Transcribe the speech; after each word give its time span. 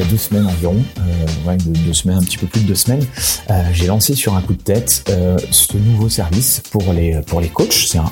y 0.00 0.06
a 0.06 0.10
deux 0.10 0.16
semaines 0.16 0.46
environ, 0.46 0.82
ouais, 1.46 1.56
deux, 1.56 1.92
semaines, 1.92 2.18
un 2.18 2.22
petit 2.22 2.38
peu 2.38 2.46
plus 2.46 2.62
de 2.62 2.68
deux 2.68 2.74
semaines, 2.74 3.04
j'ai 3.72 3.86
lancé 3.86 4.14
sur 4.14 4.34
un 4.34 4.40
coup 4.40 4.54
de 4.54 4.62
tête 4.62 5.10
ce 5.50 5.76
nouveau 5.76 6.08
service 6.08 6.62
pour 6.70 6.92
les 6.92 7.20
pour 7.26 7.40
les 7.40 7.48
coachs. 7.48 7.72
C'est 7.72 7.98
un, 7.98 8.10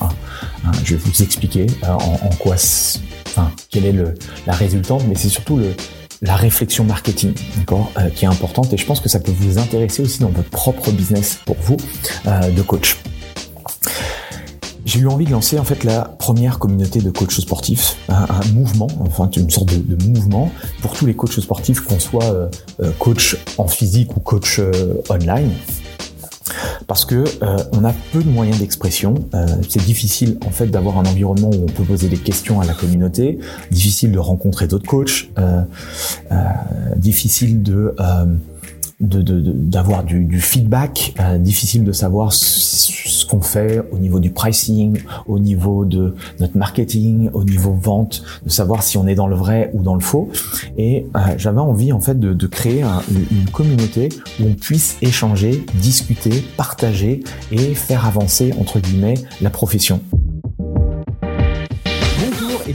je 0.84 0.94
vais 0.94 1.00
vous 1.02 1.22
expliquer 1.22 1.66
en, 1.82 1.94
en, 1.94 2.30
quoi, 2.38 2.56
enfin, 3.26 3.50
quelle 3.70 3.86
est 3.86 3.92
le, 3.92 4.14
la 4.46 4.52
résultante, 4.52 5.02
mais 5.08 5.14
c'est 5.14 5.28
surtout 5.28 5.56
le 5.56 5.74
la 6.22 6.36
réflexion 6.36 6.84
marketing, 6.84 7.32
d'accord, 7.56 7.92
euh, 7.96 8.08
qui 8.10 8.24
est 8.24 8.28
importante 8.28 8.72
et 8.72 8.76
je 8.76 8.84
pense 8.84 9.00
que 9.00 9.08
ça 9.08 9.20
peut 9.20 9.32
vous 9.32 9.58
intéresser 9.58 10.02
aussi 10.02 10.20
dans 10.20 10.30
votre 10.30 10.50
propre 10.50 10.90
business 10.90 11.38
pour 11.44 11.56
vous 11.60 11.76
euh, 12.26 12.50
de 12.50 12.62
coach. 12.62 12.96
J'ai 14.88 15.00
eu 15.00 15.06
envie 15.06 15.26
de 15.26 15.30
lancer 15.30 15.58
en 15.58 15.64
fait 15.64 15.84
la 15.84 16.00
première 16.18 16.58
communauté 16.58 17.00
de 17.00 17.10
coachs 17.10 17.32
sportifs, 17.32 17.98
un, 18.08 18.26
mouvement, 18.54 18.86
enfin 19.00 19.28
une 19.36 19.50
sorte 19.50 19.68
de, 19.68 20.02
mouvement 20.08 20.50
pour 20.80 20.94
tous 20.94 21.04
les 21.04 21.12
coachs 21.12 21.38
sportifs, 21.40 21.80
qu'on 21.80 22.00
soit 22.00 22.24
euh, 22.24 22.48
coach 22.98 23.36
en 23.58 23.68
physique 23.68 24.16
ou 24.16 24.20
coach 24.20 24.62
online, 25.10 25.50
parce 26.86 27.04
que 27.04 27.22
euh, 27.42 27.56
on 27.72 27.84
a 27.84 27.92
peu 28.12 28.22
de 28.22 28.30
moyens 28.30 28.58
d'expression. 28.58 29.14
Euh, 29.34 29.46
c'est 29.68 29.84
difficile 29.84 30.38
en 30.46 30.50
fait 30.50 30.66
d'avoir 30.66 30.98
un 30.98 31.04
environnement 31.04 31.50
où 31.50 31.64
on 31.64 31.72
peut 31.72 31.84
poser 31.84 32.08
des 32.08 32.16
questions 32.16 32.60
à 32.60 32.64
la 32.64 32.72
communauté, 32.72 33.38
difficile 33.70 34.10
de 34.10 34.18
rencontrer 34.18 34.66
d'autres 34.66 34.88
coachs, 34.88 35.28
euh, 35.38 35.62
difficile 36.96 37.62
de 37.62 37.94
d'avoir 39.00 40.02
du, 40.02 40.24
du, 40.24 40.40
feedback, 40.40 41.14
difficile 41.38 41.84
de 41.84 41.92
savoir 41.92 42.32
ce 42.32 43.24
qu'on 43.26 43.40
fait 43.40 43.82
au 43.92 43.98
niveau 43.98 44.18
du 44.18 44.30
pricing, 44.30 44.98
au 45.26 45.38
niveau 45.38 45.84
de 45.84 46.14
notre 46.40 46.56
marketing, 46.56 47.30
au 47.32 47.44
niveau 47.44 47.72
vente, 47.72 48.22
de 48.44 48.50
savoir 48.50 48.82
si 48.82 48.98
on 48.98 49.06
est 49.06 49.14
dans 49.14 49.28
le 49.28 49.36
vrai 49.36 49.70
ou 49.72 49.82
dans 49.82 49.94
le 49.94 50.00
faux. 50.00 50.30
Et 50.76 51.06
euh, 51.14 51.20
j'avais 51.36 51.60
envie 51.60 51.92
en 51.92 52.00
fait 52.00 52.18
de, 52.18 52.32
de 52.32 52.46
créer 52.46 52.82
une 52.82 53.50
communauté 53.52 54.08
où 54.40 54.44
on 54.46 54.54
puisse 54.54 54.96
échanger, 55.02 55.64
discuter, 55.80 56.44
partager 56.56 57.22
et 57.52 57.74
faire 57.74 58.06
avancer 58.06 58.52
entre 58.58 58.80
guillemets 58.80 59.14
la 59.40 59.50
profession 59.50 60.00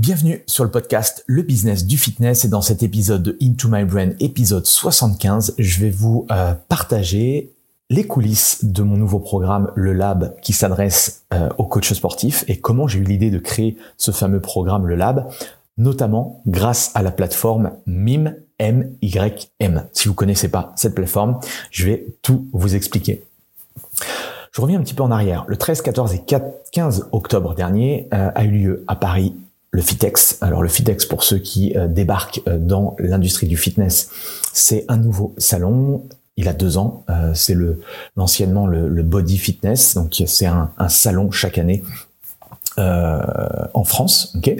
Bienvenue 0.00 0.42
sur 0.46 0.64
le 0.64 0.70
podcast 0.70 1.24
Le 1.26 1.42
Business 1.42 1.84
du 1.84 1.98
Fitness 1.98 2.46
et 2.46 2.48
dans 2.48 2.62
cet 2.62 2.82
épisode 2.82 3.22
de 3.22 3.36
Into 3.42 3.68
My 3.68 3.84
Brain, 3.84 4.12
épisode 4.18 4.64
75, 4.64 5.56
je 5.58 5.78
vais 5.78 5.90
vous 5.90 6.26
euh, 6.30 6.54
partager 6.70 7.52
les 7.90 8.06
coulisses 8.06 8.64
de 8.64 8.82
mon 8.82 8.96
nouveau 8.96 9.18
programme, 9.18 9.70
le 9.74 9.92
Lab, 9.92 10.40
qui 10.40 10.54
s'adresse 10.54 11.26
euh, 11.34 11.50
aux 11.58 11.66
coachs 11.66 11.92
sportifs 11.92 12.46
et 12.48 12.58
comment 12.58 12.88
j'ai 12.88 13.00
eu 13.00 13.02
l'idée 13.02 13.30
de 13.30 13.38
créer 13.38 13.76
ce 13.98 14.10
fameux 14.10 14.40
programme, 14.40 14.86
le 14.86 14.94
Lab, 14.94 15.28
notamment 15.76 16.40
grâce 16.46 16.92
à 16.94 17.02
la 17.02 17.10
plateforme 17.10 17.72
MIM, 17.84 18.36
M-Y-M. 18.58 19.84
Si 19.92 20.08
vous 20.08 20.14
connaissez 20.14 20.48
pas 20.48 20.72
cette 20.76 20.94
plateforme, 20.94 21.40
je 21.70 21.84
vais 21.84 22.06
tout 22.22 22.46
vous 22.54 22.74
expliquer. 22.74 23.22
Je 24.52 24.62
reviens 24.62 24.80
un 24.80 24.82
petit 24.82 24.94
peu 24.94 25.02
en 25.02 25.10
arrière. 25.10 25.44
Le 25.46 25.58
13, 25.58 25.82
14 25.82 26.14
et 26.14 26.22
15 26.72 27.08
octobre 27.12 27.54
dernier 27.54 28.08
euh, 28.14 28.30
a 28.34 28.44
eu 28.46 28.50
lieu 28.50 28.84
à 28.88 28.96
Paris 28.96 29.34
le 29.72 29.82
Fitex. 29.82 30.38
Alors 30.40 30.62
le 30.62 30.68
Fitex, 30.68 31.06
pour 31.06 31.22
ceux 31.22 31.38
qui 31.38 31.76
euh, 31.76 31.86
débarquent 31.86 32.42
euh, 32.48 32.58
dans 32.58 32.96
l'industrie 32.98 33.46
du 33.46 33.56
fitness, 33.56 34.10
c'est 34.52 34.84
un 34.88 34.96
nouveau 34.96 35.34
salon. 35.38 36.08
Il 36.36 36.48
a 36.48 36.52
deux 36.52 36.78
ans. 36.78 37.04
Euh, 37.10 37.32
c'est 37.34 37.54
le 37.54 37.80
l'anciennement 38.16 38.66
le, 38.66 39.02
Body 39.02 39.38
Fitness. 39.38 39.94
Donc 39.94 40.22
c'est 40.26 40.46
un, 40.46 40.70
salon 40.88 41.30
chaque 41.30 41.58
année 41.58 41.82
en 42.78 43.84
France, 43.84 44.34
ok? 44.38 44.56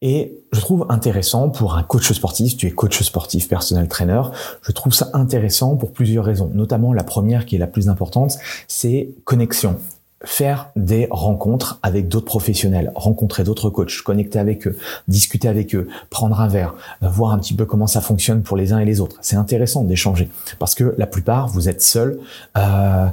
Et 0.00 0.38
je 0.52 0.60
trouve 0.60 0.86
intéressant 0.88 1.48
pour 1.48 1.74
un 1.74 1.82
coach 1.82 2.12
sportif, 2.12 2.56
tu 2.56 2.68
es 2.68 2.70
coach 2.70 3.02
sportif, 3.02 3.48
personnel 3.48 3.88
trainer, 3.88 4.22
je 4.62 4.70
trouve 4.70 4.94
ça 4.94 5.10
intéressant 5.14 5.74
pour 5.74 5.92
plusieurs 5.92 6.24
raisons. 6.24 6.48
Notamment 6.54 6.92
la 6.92 7.02
première 7.02 7.44
qui 7.44 7.56
est 7.56 7.58
la 7.58 7.66
plus 7.66 7.88
importante, 7.88 8.38
c'est 8.68 9.10
connexion 9.24 9.80
faire 10.24 10.70
des 10.76 11.08
rencontres 11.10 11.78
avec 11.82 12.08
d'autres 12.08 12.26
professionnels, 12.26 12.90
rencontrer 12.94 13.44
d'autres 13.44 13.70
coachs, 13.70 14.00
connecter 14.02 14.38
avec 14.38 14.66
eux, 14.66 14.76
discuter 15.08 15.48
avec 15.48 15.74
eux, 15.74 15.88
prendre 16.10 16.40
un 16.40 16.48
verre, 16.48 16.74
euh, 17.02 17.08
voir 17.08 17.32
un 17.32 17.38
petit 17.38 17.54
peu 17.54 17.66
comment 17.66 17.86
ça 17.86 18.00
fonctionne 18.00 18.42
pour 18.42 18.56
les 18.56 18.72
uns 18.72 18.78
et 18.78 18.84
les 18.84 19.00
autres. 19.00 19.16
C'est 19.20 19.36
intéressant 19.36 19.84
d'échanger 19.84 20.30
parce 20.58 20.74
que 20.74 20.94
la 20.96 21.06
plupart, 21.06 21.48
vous 21.48 21.68
êtes 21.68 21.82
seuls. 21.82 22.18
Euh, 22.56 23.06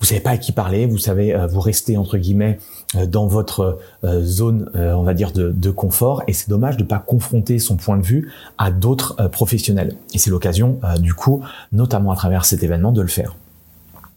vous 0.00 0.06
savez 0.06 0.20
pas 0.20 0.30
à 0.30 0.38
qui 0.38 0.52
parler, 0.52 0.86
vous 0.86 0.96
savez, 0.96 1.34
euh, 1.34 1.46
vous 1.46 1.60
restez 1.60 1.98
entre 1.98 2.16
guillemets 2.16 2.58
euh, 2.96 3.04
dans 3.04 3.26
votre 3.26 3.78
zone, 4.22 4.70
on 4.74 5.02
va 5.02 5.12
dire, 5.12 5.32
de, 5.32 5.50
de 5.50 5.70
confort, 5.70 6.22
et 6.26 6.32
c'est 6.32 6.48
dommage 6.48 6.78
de 6.78 6.84
pas 6.84 6.98
confronter 6.98 7.58
son 7.58 7.76
point 7.76 7.98
de 7.98 8.02
vue 8.02 8.32
à 8.56 8.70
d'autres 8.70 9.28
professionnels. 9.28 9.94
Et 10.14 10.18
c'est 10.18 10.30
l'occasion, 10.30 10.80
du 10.98 11.12
coup, 11.12 11.42
notamment 11.72 12.12
à 12.12 12.16
travers 12.16 12.46
cet 12.46 12.62
événement, 12.62 12.92
de 12.92 13.02
le 13.02 13.08
faire. 13.08 13.36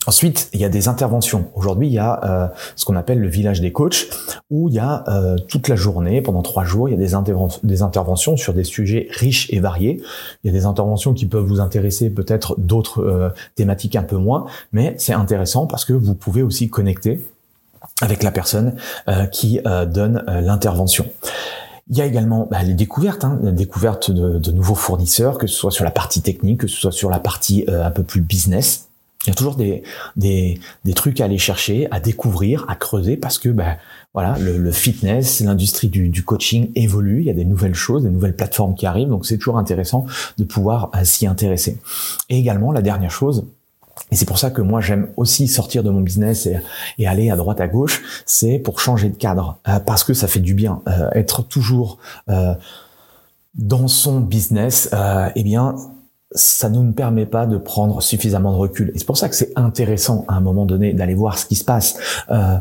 Ensuite, 0.05 0.49
il 0.53 0.59
y 0.59 0.65
a 0.65 0.69
des 0.69 0.87
interventions. 0.87 1.49
Aujourd'hui, 1.55 1.87
il 1.87 1.93
y 1.93 1.99
a 1.99 2.19
euh, 2.23 2.47
ce 2.75 2.85
qu'on 2.85 2.95
appelle 2.95 3.19
le 3.19 3.27
village 3.27 3.61
des 3.61 3.71
coachs, 3.71 4.07
où 4.49 4.67
il 4.67 4.75
y 4.75 4.79
a 4.79 5.03
euh, 5.07 5.37
toute 5.47 5.67
la 5.67 5.75
journée, 5.75 6.21
pendant 6.21 6.41
trois 6.41 6.65
jours, 6.65 6.89
il 6.89 6.91
y 6.91 6.95
a 6.95 6.97
des, 6.97 7.15
des, 7.63 7.81
interventions 7.81 8.35
sur 8.35 8.53
des 8.53 8.63
sujets 8.63 9.07
riches 9.11 9.47
et 9.51 9.59
variés. 9.59 10.01
Il 10.43 10.47
y 10.47 10.49
a 10.49 10.53
des 10.53 10.65
interventions 10.65 11.13
qui 11.13 11.25
peuvent 11.25 11.45
vous 11.45 11.59
intéresser, 11.59 12.09
peut-être 12.09 12.55
d'autres 12.57 13.01
euh, 13.01 13.29
thématiques 13.55 13.95
un 13.95 14.03
peu 14.03 14.17
moins, 14.17 14.45
mais 14.71 14.95
c'est 14.97 15.13
intéressant 15.13 15.67
parce 15.67 15.85
que 15.85 15.93
vous 15.93 16.15
pouvez 16.15 16.41
aussi 16.41 16.69
connecter 16.69 17.25
avec 18.01 18.23
la 18.23 18.31
personne 18.31 18.75
qui 19.31 19.59
donne 19.87 20.23
l'intervention. 20.27 21.05
Il 21.89 21.97
y 21.97 22.01
a 22.01 22.05
également 22.05 22.47
bah, 22.49 22.63
les 22.63 22.73
découvertes, 22.73 23.23
hein, 23.23 23.39
les 23.43 23.51
découvertes 23.51 24.09
de, 24.09 24.39
de, 24.39 24.51
nouveaux 24.51 24.75
fournisseurs, 24.75 25.37
que 25.37 25.47
ce 25.47 25.55
soit 25.55 25.69
sur 25.69 25.83
la 25.83 25.91
partie 25.91 26.21
technique, 26.21 26.61
que 26.61 26.67
ce 26.67 26.77
soit 26.77 26.91
sur 26.91 27.09
la 27.09 27.19
partie 27.19 27.65
un 27.67 27.91
peu 27.91 28.03
plus 28.03 28.21
business. 28.21 28.87
Il 29.25 29.29
y 29.29 29.31
a 29.31 29.35
toujours 29.35 29.55
des, 29.55 29.83
des, 30.17 30.59
des, 30.83 30.93
trucs 30.93 31.21
à 31.21 31.25
aller 31.25 31.37
chercher, 31.37 31.87
à 31.91 32.01
découvrir, 32.01 32.65
à 32.67 32.75
creuser, 32.75 33.15
parce 33.15 33.39
que 33.39 33.47
ben, 33.49 33.77
voilà, 34.13 34.37
le, 34.37 34.57
le 34.57 34.71
fitness, 34.71 35.39
l'industrie 35.39 35.87
du, 35.87 36.09
du, 36.09 36.23
coaching 36.25 36.71
évolue, 36.75 37.21
il 37.21 37.25
y 37.25 37.29
a 37.29 37.33
des 37.33 37.45
nouvelles 37.45 37.73
choses, 37.73 38.03
des 38.03 38.09
nouvelles 38.09 38.35
plateformes 38.35 38.75
qui 38.75 38.85
arrivent, 38.85 39.07
donc 39.07 39.25
c'est 39.25 39.37
toujours 39.37 39.57
intéressant 39.57 40.05
de 40.37 40.43
pouvoir 40.43 40.91
euh, 40.95 41.05
s'y 41.05 41.25
intéresser. 41.25 41.79
Et 42.29 42.37
également, 42.37 42.73
la 42.73 42.81
dernière 42.81 43.11
chose, 43.11 43.47
et 44.11 44.15
c'est 44.15 44.25
pour 44.25 44.39
ça 44.39 44.51
que 44.51 44.61
moi 44.61 44.81
j'aime 44.81 45.09
aussi 45.15 45.47
sortir 45.47 45.83
de 45.83 45.89
mon 45.89 46.01
business 46.01 46.47
et, 46.97 47.07
aller 47.07 47.29
à 47.29 47.37
droite 47.37 47.61
à 47.61 47.67
gauche, 47.67 48.01
c'est 48.25 48.59
pour 48.59 48.81
changer 48.81 49.07
de 49.07 49.15
cadre, 49.15 49.57
euh, 49.69 49.79
parce 49.79 50.03
que 50.03 50.13
ça 50.13 50.27
fait 50.27 50.41
du 50.41 50.53
bien. 50.53 50.81
Euh, 50.87 51.09
être 51.13 51.43
toujours 51.43 51.97
dans 53.55 53.87
son 53.87 54.19
business, 54.19 54.89
eh 55.35 55.43
bien 55.43 55.75
ça 56.35 56.69
ne 56.69 56.79
nous 56.79 56.91
permet 56.91 57.25
pas 57.25 57.45
de 57.45 57.57
prendre 57.57 58.01
suffisamment 58.01 58.51
de 58.51 58.57
recul. 58.57 58.91
Et 58.93 58.99
c'est 58.99 59.05
pour 59.05 59.17
ça 59.17 59.29
que 59.29 59.35
c'est 59.35 59.51
intéressant 59.55 60.25
à 60.27 60.35
un 60.35 60.41
moment 60.41 60.65
donné 60.65 60.93
d'aller 60.93 61.13
voir 61.13 61.37
ce 61.37 61.45
qui 61.45 61.55
se 61.55 61.63
passe. 61.63 61.97
Euh, 62.29 62.57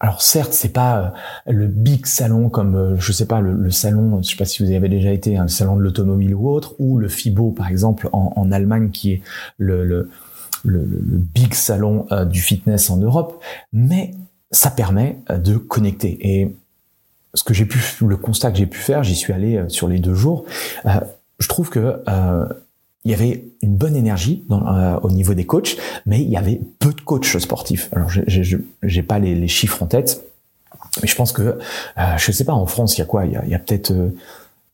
alors 0.00 0.20
certes, 0.22 0.52
c'est 0.52 0.72
pas 0.72 1.14
euh, 1.48 1.52
le 1.52 1.66
big 1.68 2.06
salon 2.06 2.48
comme 2.48 2.74
euh, 2.74 2.96
je 2.98 3.12
sais 3.12 3.26
pas 3.26 3.40
le, 3.40 3.70
salon, 3.70 4.20
je 4.22 4.30
sais 4.30 4.36
pas 4.36 4.44
si 4.44 4.62
vous 4.62 4.70
y 4.70 4.76
avez 4.76 4.88
déjà 4.88 5.12
été, 5.12 5.36
hein, 5.36 5.48
salon 5.48 5.76
de 5.76 5.82
l'automobile 5.82 6.34
ou 6.34 6.48
autre, 6.48 6.74
ou 6.78 6.98
le 6.98 7.08
FIBO 7.08 7.50
par 7.50 7.68
exemple 7.68 8.08
en, 8.12 8.50
Allemagne 8.50 8.90
qui 8.90 9.12
est 9.12 9.22
le, 9.58 9.84
le, 9.84 10.10
le, 10.64 10.84
big 10.84 11.54
salon 11.54 12.06
du 12.28 12.40
fitness 12.40 12.90
en 12.90 12.96
Europe, 12.96 13.42
mais 13.72 14.12
ça 14.50 14.70
permet 14.70 15.18
de 15.30 15.56
connecter. 15.56 16.18
Et 16.20 16.54
ce 17.34 17.44
que 17.44 17.54
j'ai 17.54 17.64
pu, 17.64 17.80
le 18.04 18.16
constat 18.16 18.50
que 18.50 18.58
j'ai 18.58 18.66
pu 18.66 18.78
faire, 18.78 19.02
j'y 19.02 19.14
suis 19.14 19.32
allé 19.32 19.64
sur 19.68 19.88
les 19.88 19.98
deux 20.00 20.14
jours 20.14 20.44
je 21.42 21.48
trouve 21.48 21.68
que 21.68 22.02
il 23.04 23.10
y 23.10 23.14
avait 23.14 23.44
une 23.62 23.76
bonne 23.76 23.96
énergie 23.96 24.44
dans, 24.48 24.98
au 25.02 25.10
niveau 25.10 25.34
des 25.34 25.44
coachs, 25.44 25.76
mais 26.06 26.22
il 26.22 26.30
y 26.30 26.36
avait 26.36 26.60
peu 26.78 26.92
de 26.92 27.00
coachs 27.00 27.38
sportifs. 27.38 27.88
Alors, 27.92 28.10
j'ai 28.82 29.02
pas 29.02 29.18
les, 29.18 29.48
chiffres 29.48 29.82
en 29.82 29.86
tête, 29.86 30.24
mais 31.02 31.08
je 31.08 31.16
pense 31.16 31.32
que, 31.32 31.58
je 32.16 32.32
sais 32.32 32.44
pas, 32.44 32.52
en 32.52 32.66
France, 32.66 32.96
il 32.96 33.00
y 33.00 33.02
a 33.02 33.06
quoi? 33.06 33.26
Il 33.26 33.32
y 33.32 33.54
a, 33.54 33.58
peut-être 33.58 33.92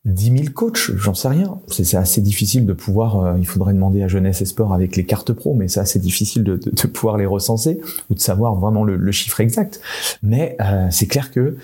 10 0.05 0.39
000 0.39 0.51
coachs, 0.55 0.91
j'en 0.97 1.15
sais 1.15 1.29
rien. 1.29 1.59
C'est 1.69 1.97
assez 1.97 2.21
difficile 2.21 2.65
de 2.65 2.73
pouvoir, 2.73 3.19
euh, 3.19 3.35
il 3.39 3.47
faudrait 3.47 3.75
demander 3.75 4.03
à 4.03 4.09
Jeunesse 4.09 4.41
et 4.41 4.47
Sport 4.47 4.73
avec 4.73 4.97
les 4.97 5.05
cartes 5.05 5.33
pro, 5.33 5.55
mais 5.55 5.69
c'est 5.69 5.81
assez 5.81 5.99
difficile 5.99 6.45
de, 6.45 6.57
pouvoir 6.87 7.19
les 7.19 7.27
recenser 7.27 7.81
ou 8.09 8.15
de 8.15 8.21
savoir 8.21 8.55
vraiment 8.55 8.85
le, 8.85 9.13
chiffre 9.13 9.41
exact. 9.41 9.81
Mais 10.23 10.57
euh, 10.61 10.87
c'est 10.91 11.07
clair 11.07 11.31
que 11.31 11.57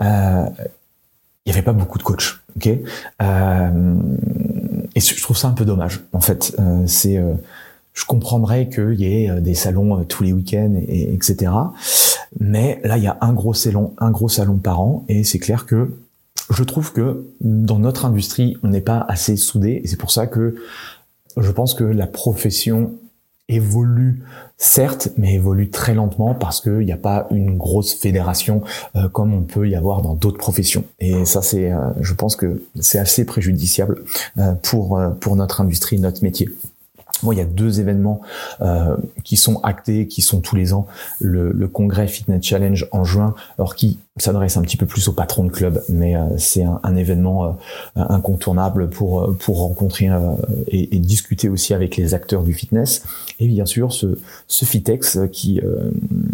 euh, 0.00 0.44
il 1.44 1.50
y 1.50 1.52
avait 1.52 1.62
pas 1.62 1.72
beaucoup 1.72 1.98
de 1.98 2.02
coachs, 2.02 2.38
ok? 2.56 2.68
Euh, 3.22 3.94
Et 4.94 5.00
je 5.00 5.22
trouve 5.22 5.36
ça 5.36 5.48
un 5.48 5.52
peu 5.52 5.64
dommage. 5.64 6.00
En 6.12 6.20
fait, 6.20 6.54
euh, 6.58 6.84
c'est, 6.86 7.22
je 7.92 8.04
comprendrais 8.04 8.68
qu'il 8.68 9.00
y 9.00 9.24
ait 9.24 9.40
des 9.40 9.54
salons 9.54 10.04
tous 10.04 10.22
les 10.22 10.32
week-ends, 10.32 10.74
et, 10.86 11.14
etc. 11.14 11.52
Mais 12.38 12.80
là, 12.84 12.96
il 12.96 13.04
y 13.04 13.08
a 13.08 13.18
un 13.20 13.32
gros 13.32 13.54
salon, 13.54 13.94
un 13.98 14.10
gros 14.10 14.28
salon 14.28 14.56
par 14.56 14.80
an, 14.80 15.04
et 15.08 15.24
c'est 15.24 15.38
clair 15.38 15.66
que 15.66 15.90
je 16.50 16.64
trouve 16.64 16.92
que 16.92 17.26
dans 17.40 17.78
notre 17.78 18.04
industrie, 18.04 18.56
on 18.62 18.68
n'est 18.68 18.80
pas 18.80 19.04
assez 19.08 19.36
soudé 19.36 19.80
et 19.82 19.86
c'est 19.86 19.96
pour 19.96 20.10
ça 20.10 20.26
que 20.26 20.56
je 21.36 21.50
pense 21.50 21.74
que 21.74 21.84
la 21.84 22.06
profession 22.06 22.92
évolue 23.50 24.22
certes, 24.56 25.08
mais 25.16 25.34
évolue 25.34 25.70
très 25.70 25.94
lentement 25.94 26.34
parce 26.34 26.60
qu'il 26.60 26.78
n'y 26.78 26.92
a 26.92 26.96
pas 26.96 27.26
une 27.30 27.56
grosse 27.56 27.94
fédération 27.94 28.62
euh, 28.94 29.08
comme 29.08 29.34
on 29.34 29.42
peut 29.42 29.68
y 29.68 29.74
avoir 29.74 30.02
dans 30.02 30.14
d'autres 30.14 30.38
professions. 30.38 30.84
Et 30.98 31.24
ça, 31.24 31.42
c'est, 31.42 31.72
euh, 31.72 31.78
je 32.00 32.14
pense 32.14 32.36
que 32.36 32.62
c'est 32.78 32.98
assez 32.98 33.24
préjudiciable 33.24 34.02
euh, 34.38 34.52
pour 34.62 35.00
pour 35.20 35.36
notre 35.36 35.60
industrie, 35.60 35.98
notre 35.98 36.22
métier. 36.22 36.48
Moi, 37.22 37.34
il 37.34 37.38
y 37.38 37.40
a 37.40 37.46
deux 37.46 37.80
événements 37.80 38.20
euh, 38.60 38.96
qui 39.24 39.36
sont 39.36 39.60
actés, 39.62 40.06
qui 40.06 40.22
sont 40.22 40.40
tous 40.40 40.56
les 40.56 40.72
ans. 40.72 40.86
Le, 41.20 41.50
congrès 41.68 42.08
Fitness 42.08 42.42
Challenge 42.42 42.88
en 42.90 43.04
juin, 43.04 43.34
alors 43.58 43.74
qui 43.74 43.98
s'adresse 44.16 44.56
un 44.56 44.62
petit 44.62 44.76
peu 44.76 44.86
plus 44.86 45.06
aux 45.08 45.12
patrons 45.12 45.44
de 45.44 45.50
club, 45.50 45.82
mais 45.88 46.16
euh, 46.16 46.24
c'est 46.36 46.64
un, 46.64 46.96
événement 46.96 47.44
euh, 47.44 47.50
incontournable 48.08 48.90
pour 48.90 49.34
pour 49.38 49.60
rencontrer 49.60 50.10
et, 50.66 50.96
et, 50.96 50.98
discuter 50.98 51.48
aussi 51.48 51.72
avec 51.72 51.96
les 51.96 52.12
acteurs 52.14 52.42
du 52.42 52.52
fitness. 52.52 53.04
Et 53.38 53.46
bien 53.46 53.66
sûr, 53.66 53.92
ce, 53.92 54.18
ce 54.48 54.64
Fitex 54.64 55.20
qui, 55.32 55.60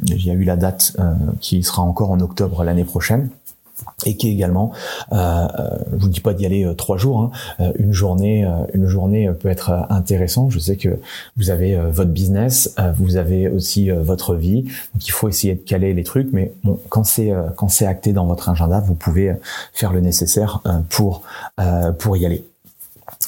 il 0.08 0.26
y 0.26 0.30
a 0.30 0.34
eu 0.34 0.44
la 0.44 0.56
date 0.56 0.96
qui 1.40 1.62
sera 1.62 1.82
encore 1.82 2.10
en 2.10 2.20
octobre 2.20 2.64
l'année 2.64 2.84
prochaine 2.84 3.28
et 4.04 4.16
qui 4.16 4.28
également, 4.28 4.72
euh, 5.12 5.16
euh, 5.16 5.78
je 5.92 5.96
vous 5.96 6.08
dis 6.08 6.20
pas 6.20 6.34
d'y 6.34 6.46
aller 6.46 6.64
euh, 6.64 6.74
trois 6.74 6.96
jours, 6.96 7.20
hein, 7.20 7.30
euh, 7.60 7.72
une 7.78 7.92
journée, 7.92 8.46
une 8.74 8.86
journée 8.86 9.30
peut 9.38 9.48
être 9.48 9.86
intéressant. 9.90 10.50
Je 10.50 10.58
sais 10.58 10.76
que 10.76 10.98
vous 11.36 11.50
avez 11.50 11.76
votre 11.90 12.10
business, 12.10 12.74
vous 12.96 13.16
avez 13.16 13.48
aussi 13.48 13.90
votre 13.90 14.34
vie, 14.34 14.62
donc 14.62 15.06
il 15.06 15.10
faut 15.10 15.28
essayer 15.28 15.54
de 15.54 15.60
caler 15.60 15.94
les 15.94 16.04
trucs. 16.04 16.32
Mais 16.32 16.52
quand 16.88 17.04
c'est 17.04 17.32
quand 17.56 17.68
c'est 17.68 17.86
acté 17.86 18.12
dans 18.12 18.26
votre 18.26 18.48
agenda, 18.48 18.80
vous 18.80 18.94
pouvez 18.94 19.34
faire 19.72 19.92
le 19.92 20.00
nécessaire 20.00 20.62
pour 20.90 21.22
pour 21.98 22.16
y 22.16 22.26
aller. 22.26 22.44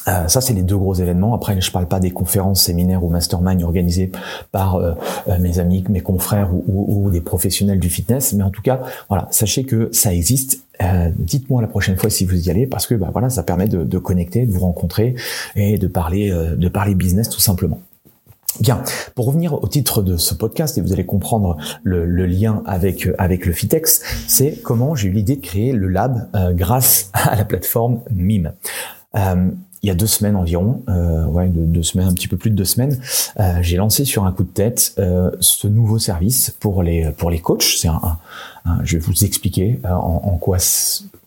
Euh, 0.08 0.29
ça, 0.29 0.40
c'est 0.40 0.55
les 0.55 0.62
deux 0.62 0.76
gros 0.76 0.94
événements. 0.94 1.35
Après, 1.35 1.61
je 1.61 1.70
parle 1.70 1.87
pas 1.87 2.00
des 2.00 2.11
conférences, 2.11 2.62
séminaires 2.62 3.05
ou 3.05 3.11
mastermind 3.11 3.62
organisés 3.62 4.11
par 4.52 4.76
euh, 4.76 4.94
euh, 5.29 5.38
mes 5.38 5.58
amis, 5.58 5.85
mes 5.88 6.00
confrères 6.00 6.50
ou, 6.52 7.11
des 7.11 7.20
professionnels 7.20 7.79
du 7.79 7.90
fitness. 7.90 8.32
Mais 8.32 8.43
en 8.43 8.50
tout 8.50 8.62
cas, 8.62 8.81
voilà, 9.08 9.29
sachez 9.31 9.64
que 9.64 9.88
ça 9.93 10.12
existe. 10.12 10.62
Dites-moi 11.17 11.61
la 11.61 11.67
prochaine 11.67 11.96
fois 11.96 12.08
si 12.08 12.25
vous 12.25 12.46
y 12.46 12.50
allez, 12.50 12.67
parce 12.67 12.87
que 12.87 12.94
bah, 12.94 13.08
voilà, 13.12 13.31
ça 13.31 13.43
permet 13.43 13.67
de, 13.67 13.99
connecter, 13.99 14.46
de 14.46 14.52
vous 14.52 14.61
rencontrer 14.61 15.17
et 15.56 15.76
de 15.76 15.88
parler, 15.88 16.31
de 16.31 16.69
parler 16.69 16.94
business 16.94 17.29
tout 17.29 17.40
simplement. 17.40 17.81
Bien, 18.61 18.82
pour 19.14 19.26
revenir 19.26 19.55
au 19.55 19.67
titre 19.67 20.02
de 20.02 20.17
ce 20.17 20.35
podcast, 20.35 20.79
et 20.79 20.81
vous 20.81 20.93
allez 20.93 21.06
comprendre 21.06 21.56
le, 21.82 22.05
le 22.06 22.26
lien 22.26 22.62
avec 22.64 23.08
avec 23.19 23.44
le 23.46 23.52
Fitex, 23.52 24.02
c'est 24.29 24.61
comment 24.62 24.94
j'ai 24.94 25.08
eu 25.08 25.12
l'idée 25.12 25.37
de 25.37 25.40
créer 25.44 25.73
le 25.73 25.88
lab 25.88 26.29
grâce 26.55 27.11
à 27.12 27.35
la 27.35 27.44
plateforme 27.44 28.00
Mime. 28.12 28.52
Il 29.82 29.86
y 29.86 29.90
a 29.90 29.94
deux 29.94 30.06
semaines 30.06 30.36
environ, 30.36 30.82
euh, 30.88 31.25
ouais, 31.26 31.48
deux, 31.48 31.82
semaines, 31.82 32.08
un 32.08 32.14
petit 32.14 32.28
peu 32.28 32.36
plus 32.36 32.50
de 32.50 32.56
deux 32.56 32.64
semaines, 32.64 32.98
euh, 33.38 33.58
j'ai 33.60 33.76
lancé 33.76 34.04
sur 34.04 34.25
un 34.25 34.32
coup 34.32 34.42
de 34.42 34.48
tête 34.48 34.94
euh, 34.98 35.30
ce 35.40 35.69
nouveau 35.69 35.98
service 35.98 36.50
pour 36.58 36.82
les 36.82 37.10
pour 37.12 37.30
les 37.30 37.38
coachs. 37.38 37.62
C'est 37.62 37.88
un, 37.88 38.19
je 38.82 38.96
vais 38.96 39.02
vous 39.02 39.25
expliquer 39.25 39.78
en, 39.84 40.20
en, 40.25 40.36
quoi, 40.36 40.58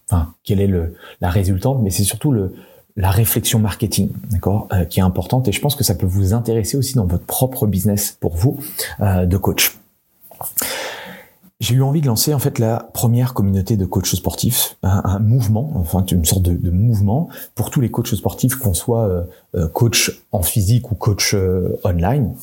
enfin, 0.10 0.34
quelle 0.44 0.60
est 0.60 0.68
le, 0.68 0.96
la 1.22 1.30
résultante, 1.30 1.82
mais 1.82 1.90
c'est 1.90 2.04
surtout 2.04 2.32
le 2.32 2.54
la 2.98 3.10
réflexion 3.10 3.58
marketing, 3.58 4.10
d'accord, 4.30 4.68
qui 4.90 5.00
est 5.00 5.04
importante 5.04 5.48
et 5.48 5.54
je 5.54 5.62
pense 5.62 5.76
que 5.76 5.84
ça 5.86 5.96
peut 5.96 6.06
vous 6.06 6.34
intéresser 6.34 6.76
aussi 6.76 6.96
dans 6.96 7.06
votre 7.06 7.26
propre 7.26 7.66
business 7.66 8.18
pour 8.20 8.36
vous 8.36 8.60
de 9.00 9.38
coach 9.38 9.78
j'ai 11.62 11.76
eu 11.76 11.84
envie 11.84 12.02
de 12.02 12.08
lancer 12.08 12.34
en 12.34 12.40
fait 12.40 12.58
la 12.58 12.90
première 12.92 13.34
communauté 13.36 13.78
de 13.78 13.86
coachs 13.86 14.08
sportifs, 14.08 14.78
un, 14.82 15.20
mouvement, 15.20 15.72
enfin 15.76 16.04
une 16.06 16.26
sorte 16.26 16.42
de, 16.42 16.72
mouvement 16.72 17.30
pour 17.54 17.70
tous 17.70 17.80
les 17.80 17.92
coachs 17.92 18.16
sportifs, 18.16 18.56
qu'on 18.56 18.74
soit 18.74 19.08
euh, 19.08 19.24
euh, 19.56 19.68
coach 19.68 20.24
en 20.32 20.42
physique 20.42 20.92
ou 20.92 20.96
coach 20.96 21.36
euh, 21.36 21.80
online, 21.84 22.34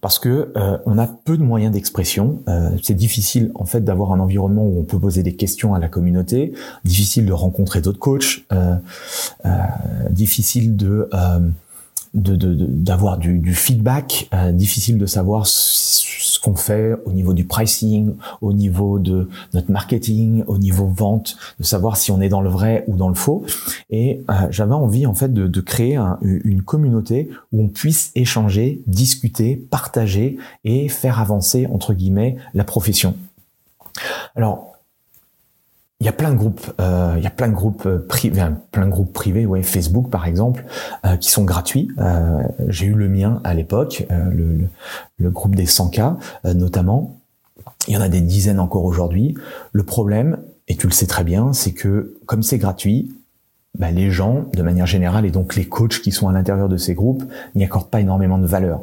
parce 0.00 0.18
que 0.18 0.52
on 0.86 0.98
a 0.98 1.06
peu 1.06 1.36
de 1.36 1.42
moyens 1.42 1.72
d'expression. 1.72 2.42
c'est 2.82 2.94
difficile 2.94 3.52
en 3.54 3.64
fait 3.64 3.82
d'avoir 3.82 4.12
un 4.12 4.18
environnement 4.18 4.64
où 4.64 4.80
on 4.80 4.82
peut 4.82 4.98
poser 4.98 5.22
des 5.22 5.36
questions 5.36 5.74
à 5.74 5.78
la 5.78 5.88
communauté, 5.88 6.52
difficile 6.84 7.26
de 7.26 7.32
rencontrer 7.32 7.80
d'autres 7.80 8.00
coachs, 8.00 8.44
difficile 10.10 10.74
de 10.74 11.08
d'avoir 12.12 13.18
du, 13.18 13.38
du, 13.38 13.54
feedback, 13.54 14.28
difficile 14.52 14.98
de 14.98 15.06
savoir 15.06 15.46
qu'on 16.40 16.56
fait 16.56 16.94
au 17.04 17.12
niveau 17.12 17.34
du 17.34 17.44
pricing, 17.44 18.14
au 18.40 18.52
niveau 18.52 18.98
de 18.98 19.28
notre 19.54 19.70
marketing, 19.70 20.44
au 20.46 20.58
niveau 20.58 20.86
vente, 20.86 21.36
de 21.58 21.64
savoir 21.64 21.96
si 21.96 22.10
on 22.10 22.20
est 22.20 22.28
dans 22.28 22.40
le 22.40 22.48
vrai 22.48 22.84
ou 22.86 22.96
dans 22.96 23.08
le 23.08 23.14
faux. 23.14 23.44
Et 23.90 24.22
euh, 24.30 24.46
j'avais 24.50 24.74
envie 24.74 25.06
en 25.06 25.14
fait 25.14 25.32
de, 25.32 25.46
de 25.46 25.60
créer 25.60 25.98
une 26.22 26.62
communauté 26.62 27.30
où 27.52 27.64
on 27.64 27.68
puisse 27.68 28.10
échanger, 28.14 28.82
discuter, 28.86 29.56
partager 29.56 30.38
et 30.64 30.88
faire 30.88 31.20
avancer 31.20 31.66
entre 31.66 31.94
guillemets 31.94 32.36
la 32.54 32.64
profession. 32.64 33.14
Alors 34.34 34.69
il 36.00 36.06
y 36.06 36.08
a 36.08 36.12
plein 36.12 36.30
de 36.30 36.36
groupes, 36.36 36.72
euh, 36.80 37.14
il 37.18 37.22
y 37.22 37.26
a 37.26 37.30
plein 37.30 37.48
de 37.48 37.54
groupes 37.54 37.84
euh, 37.84 37.98
privés, 37.98 38.42
plein 38.72 38.86
de 38.86 38.90
groupes 38.90 39.12
privés, 39.12 39.44
ouais, 39.44 39.62
Facebook 39.62 40.10
par 40.10 40.26
exemple, 40.26 40.64
euh, 41.04 41.16
qui 41.16 41.30
sont 41.30 41.44
gratuits. 41.44 41.88
Euh, 41.98 42.42
j'ai 42.68 42.86
eu 42.86 42.94
le 42.94 43.08
mien 43.08 43.40
à 43.44 43.52
l'époque, 43.54 44.06
euh, 44.10 44.30
le, 44.30 44.52
le, 44.56 44.68
le, 45.18 45.30
groupe 45.30 45.54
des 45.54 45.66
100K 45.66 46.16
notamment. 46.54 47.16
Il 47.86 47.94
y 47.94 47.96
en 47.96 48.00
a 48.00 48.08
des 48.08 48.20
dizaines 48.20 48.60
encore 48.60 48.84
aujourd'hui. 48.84 49.34
Le 49.72 49.82
problème, 49.82 50.38
et 50.68 50.76
tu 50.76 50.86
le 50.86 50.92
sais 50.92 51.06
très 51.06 51.24
bien, 51.24 51.52
c'est 51.52 51.72
que 51.72 52.16
comme 52.26 52.42
c'est 52.42 52.58
gratuit, 52.58 53.14
bah, 53.78 53.90
les 53.90 54.10
gens, 54.10 54.46
de 54.54 54.62
manière 54.62 54.86
générale, 54.86 55.26
et 55.26 55.30
donc 55.30 55.54
les 55.54 55.66
coachs 55.66 56.00
qui 56.00 56.12
sont 56.12 56.28
à 56.28 56.32
l'intérieur 56.32 56.68
de 56.68 56.76
ces 56.76 56.94
groupes, 56.94 57.24
n'y 57.54 57.64
accordent 57.64 57.90
pas 57.90 58.00
énormément 58.00 58.38
de 58.38 58.46
valeur. 58.46 58.82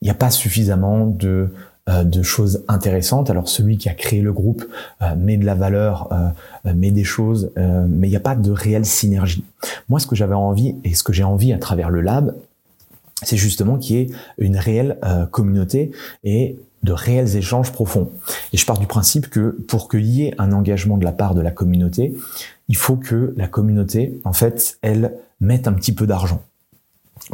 Il 0.00 0.06
n'y 0.06 0.10
a 0.10 0.14
pas 0.14 0.30
suffisamment 0.30 1.06
de 1.06 1.28
euh, 1.28 1.48
de 1.86 2.22
choses 2.22 2.64
intéressantes. 2.68 3.30
Alors 3.30 3.48
celui 3.48 3.76
qui 3.76 3.88
a 3.88 3.94
créé 3.94 4.22
le 4.22 4.32
groupe 4.32 4.64
euh, 5.02 5.14
met 5.16 5.36
de 5.36 5.44
la 5.44 5.54
valeur, 5.54 6.08
euh, 6.12 6.72
met 6.74 6.90
des 6.90 7.04
choses, 7.04 7.50
mais 7.56 8.08
il 8.08 8.10
n'y 8.10 8.16
a 8.16 8.20
pas 8.20 8.36
de 8.36 8.50
réelle 8.50 8.86
synergie. 8.86 9.44
Moi, 9.88 10.00
ce 10.00 10.06
que 10.06 10.16
j'avais 10.16 10.34
envie 10.34 10.76
et 10.84 10.94
ce 10.94 11.02
que 11.02 11.12
j'ai 11.12 11.24
envie 11.24 11.52
à 11.52 11.58
travers 11.58 11.90
le 11.90 12.00
lab, 12.00 12.34
c'est 13.22 13.36
justement 13.36 13.78
qu'il 13.78 13.96
y 13.96 14.00
ait 14.00 14.10
une 14.38 14.56
réelle 14.56 14.98
communauté 15.30 15.92
et 16.24 16.58
de 16.84 16.92
réels 16.92 17.36
échanges 17.36 17.72
profonds. 17.72 18.10
Et 18.52 18.56
je 18.56 18.66
pars 18.66 18.78
du 18.78 18.86
principe 18.86 19.28
que 19.28 19.56
pour 19.68 19.88
qu'il 19.88 20.04
y 20.04 20.26
ait 20.26 20.34
un 20.38 20.52
engagement 20.52 20.98
de 20.98 21.04
la 21.04 21.12
part 21.12 21.34
de 21.34 21.40
la 21.40 21.50
communauté, 21.50 22.14
il 22.68 22.76
faut 22.76 22.96
que 22.96 23.34
la 23.36 23.48
communauté, 23.48 24.20
en 24.24 24.32
fait, 24.32 24.78
elle 24.82 25.14
mette 25.40 25.66
un 25.66 25.72
petit 25.72 25.94
peu 25.94 26.06
d'argent. 26.06 26.42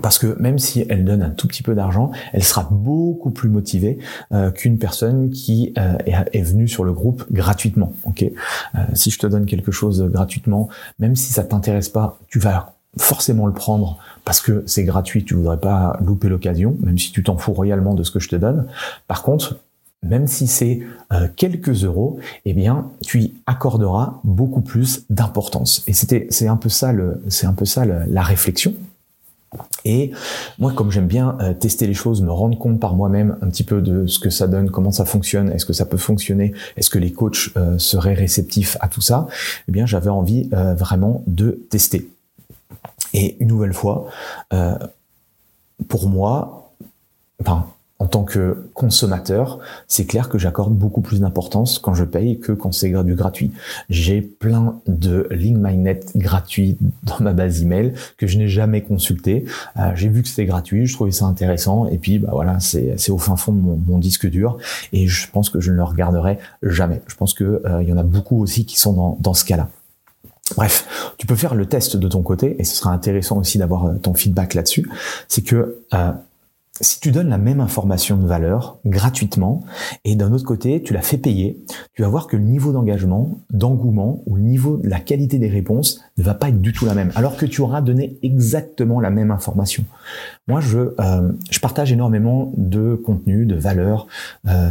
Parce 0.03 0.19
que 0.19 0.41
même 0.41 0.59
si 0.59 0.85
elle 0.89 1.05
donne 1.05 1.23
un 1.23 1.31
tout 1.31 1.49
petit 1.49 1.63
peu 1.63 1.75
d'argent, 1.75 2.13
elle 2.33 2.45
sera 2.45 2.69
beaucoup 2.71 3.31
plus 3.31 3.49
motivée 3.49 3.99
euh, 4.33 4.51
qu'une 4.51 4.79
personne 4.79 5.31
qui 5.31 5.73
euh, 5.79 5.97
est, 6.07 6.43
venue 6.43 6.69
sur 6.69 6.85
le 6.85 6.93
groupe 6.93 7.25
gratuitement. 7.33 7.93
Ok, 8.05 8.23
euh, 8.23 8.79
si 8.95 9.11
je 9.11 9.19
te 9.19 9.27
donne 9.27 9.47
quelque 9.47 9.73
chose 9.73 10.03
gratuitement, 10.05 10.69
même 11.01 11.17
si 11.17 11.33
ça 11.33 11.43
t'intéresse 11.43 11.89
pas, 11.89 12.19
tu 12.29 12.39
vas 12.39 12.75
forcément 12.97 13.47
le 13.47 13.53
prendre 13.53 13.99
parce 14.25 14.41
que 14.41 14.63
c'est 14.67 14.85
gratuit, 14.85 15.25
tu 15.25 15.35
voudrais 15.35 15.59
pas 15.59 15.99
louper 16.05 16.29
l'occasion, 16.29 16.77
même 16.81 16.99
si 16.99 17.11
tu 17.11 17.23
t'en 17.23 17.37
fous 17.37 17.53
royalement 17.53 17.95
de 17.95 18.03
ce 18.05 18.11
que 18.11 18.21
je 18.21 18.29
te 18.29 18.37
donne. 18.37 18.67
Par 19.09 19.23
contre, 19.23 19.59
même 20.03 20.27
si 20.27 20.47
c'est 20.47 20.81
quelques 21.37 21.85
euros, 21.85 22.19
eh 22.47 22.55
bien, 22.55 22.89
tu 23.03 23.21
y 23.21 23.35
accorderas 23.47 24.21
beaucoup 24.25 24.63
plus 24.63 25.05
d'importance. 25.11 25.85
Et 25.87 25.93
c'était, 25.93 26.27
c'est 26.31 26.49
un 26.49 26.57
peu 26.57 26.69
ça 26.69 26.93
le, 26.93 27.23
c'est 27.29 27.47
un 27.47 27.53
peu 27.53 27.65
ça 27.65 27.85
la 27.85 28.23
réflexion 28.23 28.75
et 29.85 30.13
moi, 30.59 30.73
comme 30.73 30.91
j'aime 30.91 31.07
bien 31.07 31.37
euh, 31.41 31.55
tester 31.55 31.87
les 31.87 31.95
choses, 31.95 32.23
me 32.23 32.31
rendre 32.31 32.59
compte 32.59 32.79
par 32.79 32.95
moi-même 32.95 33.37
un 33.43 33.49
petit 33.49 33.65
peu 33.65 33.81
de 33.81 34.07
ce 34.07 34.19
que 34.19 34.31
ça 34.31 34.47
donne, 34.47 34.71
comment 34.71 34.93
ça 34.93 35.05
fonctionne, 35.05 35.51
est-ce 35.51 35.67
que 35.67 35.73
ça 35.73 35.87
peut 35.87 35.97
fonctionner, 35.97 36.53
est-ce 36.77 36.91
que 36.91 36.99
les 36.99 37.13
coachs 37.13 37.51
euh, 37.57 37.79
seraient 37.79 38.15
réceptifs 38.15 38.77
à 38.81 38.89
tout 38.89 39.01
ça, 39.01 39.27
eh 39.69 39.73
bien, 39.73 39.87
j'avais 39.87 40.11
envie 40.11 40.49
euh, 40.53 40.75
vraiment 40.75 41.25
de 41.27 41.61
tester. 41.71 42.09
Et 43.13 43.37
une 43.41 43.49
nouvelle 43.49 43.73
fois, 43.73 44.07
pour 45.89 46.09
moi, 46.09 46.73
enfin, 47.41 47.67
en 48.01 48.07
tant 48.07 48.25
que 48.25 48.57
consommateur, 48.73 49.61
c'est 49.87 50.07
clair 50.07 50.31
que 50.31 50.39
j'accorde 50.39 50.75
beaucoup 50.75 51.03
plus 51.03 51.21
d'importance 51.21 51.79
quand 51.79 51.95
je 51.95 52.05
paye 52.05 52.41
que 52.41 52.53
quand 52.53 52.73
c'est 52.73 52.91
du 53.05 53.15
gratuit. 53.15 53.53
J'ai 53.91 54.23
plein 54.23 54.81
de 54.87 55.29
lignes 55.31 55.59
MyNet 55.59 56.17
gratuits 56.17 56.79
dans 57.05 57.21
ma 57.21 57.35
base 57.35 57.63
email 57.63 57.93
que 58.17 58.27
je 58.27 58.39
n'ai 58.39 58.49
jamais 58.49 58.81
consulté. 58.81 59.45
Euh, 59.77 59.93
j'ai 59.95 60.09
vu 60.09 60.23
que 60.23 60.29
c'était 60.29 60.47
gratuit, 60.47 60.87
je 60.87 60.95
trouvais 60.95 61.13
ça 61.13 61.27
intéressant 61.27 61.87
et 61.87 61.99
puis 61.99 62.19
bah 62.19 62.31
voilà, 62.33 62.59
c'est 62.59 63.11
au 63.11 63.19
fin 63.19 63.37
fond 63.37 63.53
de 63.53 63.61
mon, 63.61 63.99
disque 64.01 64.27
dur 64.29 64.57
et 64.95 65.07
je 65.07 65.31
pense 65.31 65.51
que 65.51 65.61
je 65.61 65.71
ne 65.71 65.77
le 65.77 65.85
regarderai 65.85 66.39
jamais. 66.63 67.03
Je 67.07 67.15
pense 67.17 67.35
que 67.35 67.61
euh, 67.67 67.83
y 67.83 67.93
en 67.93 67.99
a 67.99 68.03
beaucoup 68.03 68.41
aussi 68.41 68.65
qui 68.65 68.79
sont 68.79 68.95
dans, 68.95 69.19
dans 69.21 69.35
ce 69.35 69.45
cas-là. 69.45 69.69
Bref, 70.57 71.13
tu 71.19 71.27
peux 71.27 71.37
faire 71.37 71.55
le 71.55 71.67
test 71.67 71.97
de 71.97 72.09
ton 72.09 72.23
côté 72.23 72.57
et 72.59 72.65
ce 72.65 72.77
sera 72.77 72.93
intéressant 72.93 73.39
aussi 73.39 73.59
d'avoir 73.59 73.87
euh, 73.87 73.95
ton 73.95 74.15
feedback 74.15 74.55
là-dessus. 74.55 74.89
C'est 75.29 75.43
que 75.43 75.77
si 76.81 77.01
tu 77.01 77.13
donnes 77.13 77.29
la 77.29 77.39
même 77.39 77.61
information 77.61 78.17
de 78.17 78.27
valeur 78.27 78.79
gratuitement 78.87 79.63
et 80.05 80.17
d'un 80.17 80.33
autre 80.33 80.45
côté 80.45 80.83
tu 80.83 80.95
la 80.95 81.03
fais 81.03 81.19
payer, 81.19 81.59
tu 81.95 82.03
vas 82.03 82.09
voir 82.09 82.27
que 82.27 82.37
le 82.37 82.43
niveau 82.43 82.73
d'engagement, 82.73 83.39
d'engouement 83.51 84.23
ou 84.27 84.37
le 84.37 84.43
niveau 84.43 84.77
de 84.79 84.89
la 84.89 85.01
qualité 85.01 85.39
des 85.39 85.49
réponses 85.49 86.01
ne 86.17 86.23
va 86.23 86.35
pas 86.35 86.49
être 86.49 86.61
du 86.61 86.73
tout 86.73 86.87
la 86.87 86.95
même, 86.95 87.13
alors 87.15 87.37
que 87.37 87.47
tu 87.47 87.61
auras 87.61 87.83
donné 87.83 88.19
exactement 88.23 89.01
la 89.01 89.11
même 89.11 89.31
information. 89.31 89.85
Moi, 90.49 90.61
je, 90.61 90.95
euh, 90.99 91.33
je 91.51 91.61
partage 91.61 91.93
énormément 91.93 92.53
de 92.57 92.95
contenu, 92.95 93.47
de 93.47 93.57
valeur. 93.57 94.07
Euh, 94.49 94.71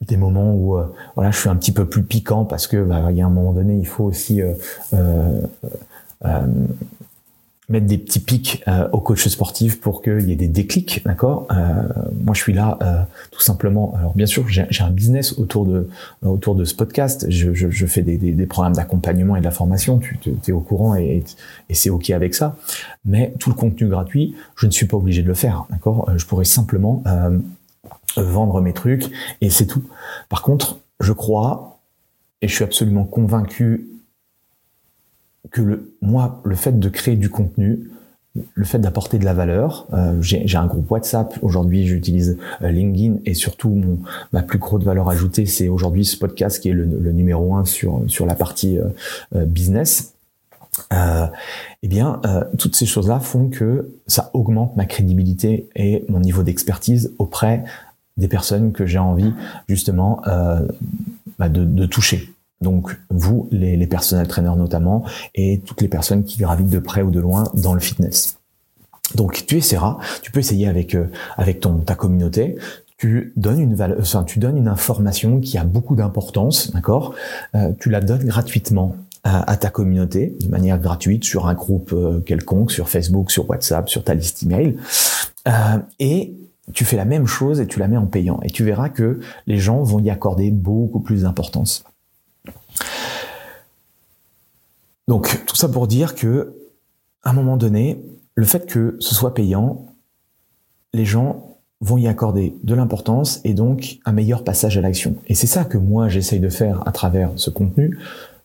des 0.00 0.16
moments 0.16 0.52
où 0.52 0.76
euh, 0.76 0.92
voilà 1.14 1.30
je 1.30 1.38
suis 1.38 1.48
un 1.48 1.54
petit 1.54 1.70
peu 1.70 1.84
plus 1.88 2.02
piquant 2.02 2.44
parce 2.44 2.66
que 2.66 2.82
bah, 2.82 3.06
il 3.10 3.16
y 3.16 3.22
a 3.22 3.26
un 3.26 3.30
moment 3.30 3.52
donné 3.52 3.76
il 3.76 3.86
faut 3.86 4.02
aussi 4.02 4.42
euh, 4.42 5.40
mettre 7.72 7.86
des 7.86 7.98
petits 7.98 8.20
pics 8.20 8.62
euh, 8.68 8.88
aux 8.92 9.00
coachs 9.00 9.28
sportifs 9.28 9.80
pour 9.80 10.02
qu'il 10.02 10.28
y 10.28 10.32
ait 10.32 10.36
des 10.36 10.48
déclics, 10.48 11.02
d'accord 11.04 11.46
euh, 11.50 11.82
Moi, 12.22 12.34
je 12.34 12.40
suis 12.40 12.52
là 12.52 12.78
euh, 12.82 13.02
tout 13.30 13.40
simplement. 13.40 13.94
Alors, 13.98 14.14
bien 14.14 14.26
sûr, 14.26 14.46
j'ai 14.48 14.84
un 14.84 14.90
business 14.90 15.38
autour 15.38 15.66
de 15.66 15.88
autour 16.22 16.54
de 16.54 16.64
ce 16.64 16.74
podcast. 16.74 17.26
Je, 17.28 17.52
je, 17.54 17.86
fais 17.86 18.02
des, 18.02 18.18
des, 18.18 18.32
des 18.32 18.46
programmes 18.46 18.74
d'accompagnement 18.74 19.36
et 19.36 19.40
de 19.40 19.44
la 19.44 19.50
formation. 19.50 19.98
Tu 19.98 20.34
es 20.46 20.52
au 20.52 20.60
courant 20.60 20.94
et, 20.94 21.24
et 21.68 21.74
c'est 21.74 21.90
ok 21.90 22.10
avec 22.10 22.34
ça. 22.34 22.56
Mais 23.04 23.34
tout 23.38 23.50
le 23.50 23.56
contenu 23.56 23.88
gratuit, 23.88 24.36
je 24.56 24.66
ne 24.66 24.70
suis 24.70 24.86
pas 24.86 24.96
obligé 24.96 25.22
de 25.22 25.28
le 25.28 25.34
faire, 25.34 25.64
d'accord 25.70 26.10
Je 26.16 26.26
pourrais 26.26 26.44
simplement 26.44 27.02
vendre 28.16 28.60
mes 28.60 28.74
trucs 28.74 29.10
et 29.40 29.50
c'est 29.50 29.66
tout. 29.66 29.82
Par 30.28 30.42
contre, 30.42 30.78
je 31.00 31.12
crois 31.12 31.80
et 32.42 32.48
je 32.48 32.54
suis 32.54 32.64
absolument 32.64 33.04
convaincu 33.04 33.91
que 35.50 35.60
le, 35.60 35.94
moi, 36.00 36.40
le 36.44 36.54
fait 36.54 36.78
de 36.78 36.88
créer 36.88 37.16
du 37.16 37.28
contenu, 37.28 37.90
le 38.54 38.64
fait 38.64 38.78
d'apporter 38.78 39.18
de 39.18 39.24
la 39.24 39.34
valeur, 39.34 39.86
euh, 39.92 40.16
j'ai 40.22 40.56
un 40.56 40.66
groupe 40.66 40.90
WhatsApp, 40.90 41.38
aujourd'hui 41.42 41.86
j'utilise 41.86 42.38
euh, 42.62 42.70
LinkedIn 42.70 43.16
et 43.26 43.34
surtout 43.34 43.70
mon, 43.70 43.98
ma 44.32 44.42
plus 44.42 44.58
grosse 44.58 44.84
valeur 44.84 45.10
ajoutée, 45.10 45.44
c'est 45.44 45.68
aujourd'hui 45.68 46.04
ce 46.04 46.16
podcast 46.16 46.60
qui 46.60 46.70
est 46.70 46.72
le, 46.72 47.12
numéro 47.12 47.54
un 47.54 47.66
sur, 47.66 48.02
sur 48.06 48.24
la 48.24 48.34
partie 48.34 48.78
euh, 48.78 49.44
business. 49.44 50.14
eh 50.90 51.88
bien, 51.88 52.22
toutes 52.56 52.74
ces 52.74 52.86
choses-là 52.86 53.20
font 53.20 53.50
que 53.50 53.92
ça 54.06 54.30
augmente 54.32 54.74
ma 54.74 54.86
crédibilité 54.86 55.68
et 55.76 56.06
mon 56.08 56.18
niveau 56.18 56.42
d'expertise 56.42 57.12
auprès 57.18 57.64
des 58.16 58.28
personnes 58.28 58.72
que 58.72 58.86
j'ai 58.86 58.98
envie 58.98 59.34
justement 59.68 60.22
bah, 61.38 61.50
de, 61.50 61.66
de 61.66 61.84
toucher. 61.84 62.31
Donc 62.62 62.98
vous, 63.10 63.48
les, 63.50 63.76
les 63.76 63.86
personnels 63.86 64.28
traîneurs 64.28 64.56
notamment, 64.56 65.04
et 65.34 65.60
toutes 65.64 65.82
les 65.82 65.88
personnes 65.88 66.24
qui 66.24 66.38
gravitent 66.38 66.70
de 66.70 66.78
près 66.78 67.02
ou 67.02 67.10
de 67.10 67.20
loin 67.20 67.44
dans 67.54 67.74
le 67.74 67.80
fitness. 67.80 68.38
Donc 69.14 69.44
tu 69.46 69.56
essaieras, 69.56 69.98
tu 70.22 70.30
peux 70.30 70.40
essayer 70.40 70.68
avec 70.68 70.94
euh, 70.94 71.06
avec 71.36 71.60
ton 71.60 71.78
ta 71.78 71.94
communauté. 71.94 72.56
Tu 72.96 73.32
donnes 73.36 73.60
une 73.60 73.74
valeur, 73.74 73.98
enfin, 74.00 74.22
tu 74.22 74.38
donnes 74.38 74.56
une 74.56 74.68
information 74.68 75.40
qui 75.40 75.58
a 75.58 75.64
beaucoup 75.64 75.96
d'importance, 75.96 76.70
d'accord 76.70 77.14
euh, 77.56 77.72
Tu 77.80 77.90
la 77.90 78.00
donnes 78.00 78.24
gratuitement 78.24 78.94
à, 79.24 79.56
ta 79.56 79.70
communauté 79.70 80.36
de 80.40 80.48
manière 80.48 80.80
gratuite 80.80 81.24
sur 81.24 81.46
un 81.46 81.54
groupe 81.54 81.92
euh, 81.92 82.20
quelconque, 82.20 82.72
sur 82.72 82.88
Facebook, 82.88 83.30
sur 83.30 83.48
WhatsApp, 83.48 83.88
sur 83.88 84.02
ta 84.02 84.14
liste 84.14 84.42
email, 84.42 84.76
et 86.00 86.34
tu 86.72 86.84
fais 86.84 86.96
la 86.96 87.04
même 87.04 87.26
chose 87.26 87.60
et 87.60 87.66
tu 87.66 87.78
la 87.78 87.88
mets 87.88 87.96
en 87.96 88.06
payant. 88.06 88.40
Et 88.42 88.50
tu 88.50 88.64
verras 88.64 88.88
que 88.88 89.20
les 89.46 89.58
gens 89.58 89.82
vont 89.82 90.00
y 90.00 90.10
accorder 90.10 90.50
beaucoup 90.50 91.00
plus 91.00 91.22
d'importance. 91.22 91.84
Donc 95.12 95.44
tout 95.44 95.56
ça 95.56 95.68
pour 95.68 95.88
dire 95.88 96.14
que 96.14 96.54
à 97.22 97.28
un 97.28 97.32
moment 97.34 97.58
donné, 97.58 98.02
le 98.34 98.46
fait 98.46 98.64
que 98.64 98.96
ce 98.98 99.14
soit 99.14 99.34
payant, 99.34 99.84
les 100.94 101.04
gens 101.04 101.58
vont 101.82 101.98
y 101.98 102.08
accorder 102.08 102.56
de 102.62 102.74
l'importance 102.74 103.42
et 103.44 103.52
donc 103.52 103.98
un 104.06 104.12
meilleur 104.12 104.42
passage 104.42 104.78
à 104.78 104.80
l'action. 104.80 105.16
Et 105.26 105.34
c'est 105.34 105.46
ça 105.46 105.66
que 105.66 105.76
moi 105.76 106.08
j'essaye 106.08 106.40
de 106.40 106.48
faire 106.48 106.82
à 106.88 106.92
travers 106.92 107.30
ce 107.36 107.50
contenu. 107.50 107.98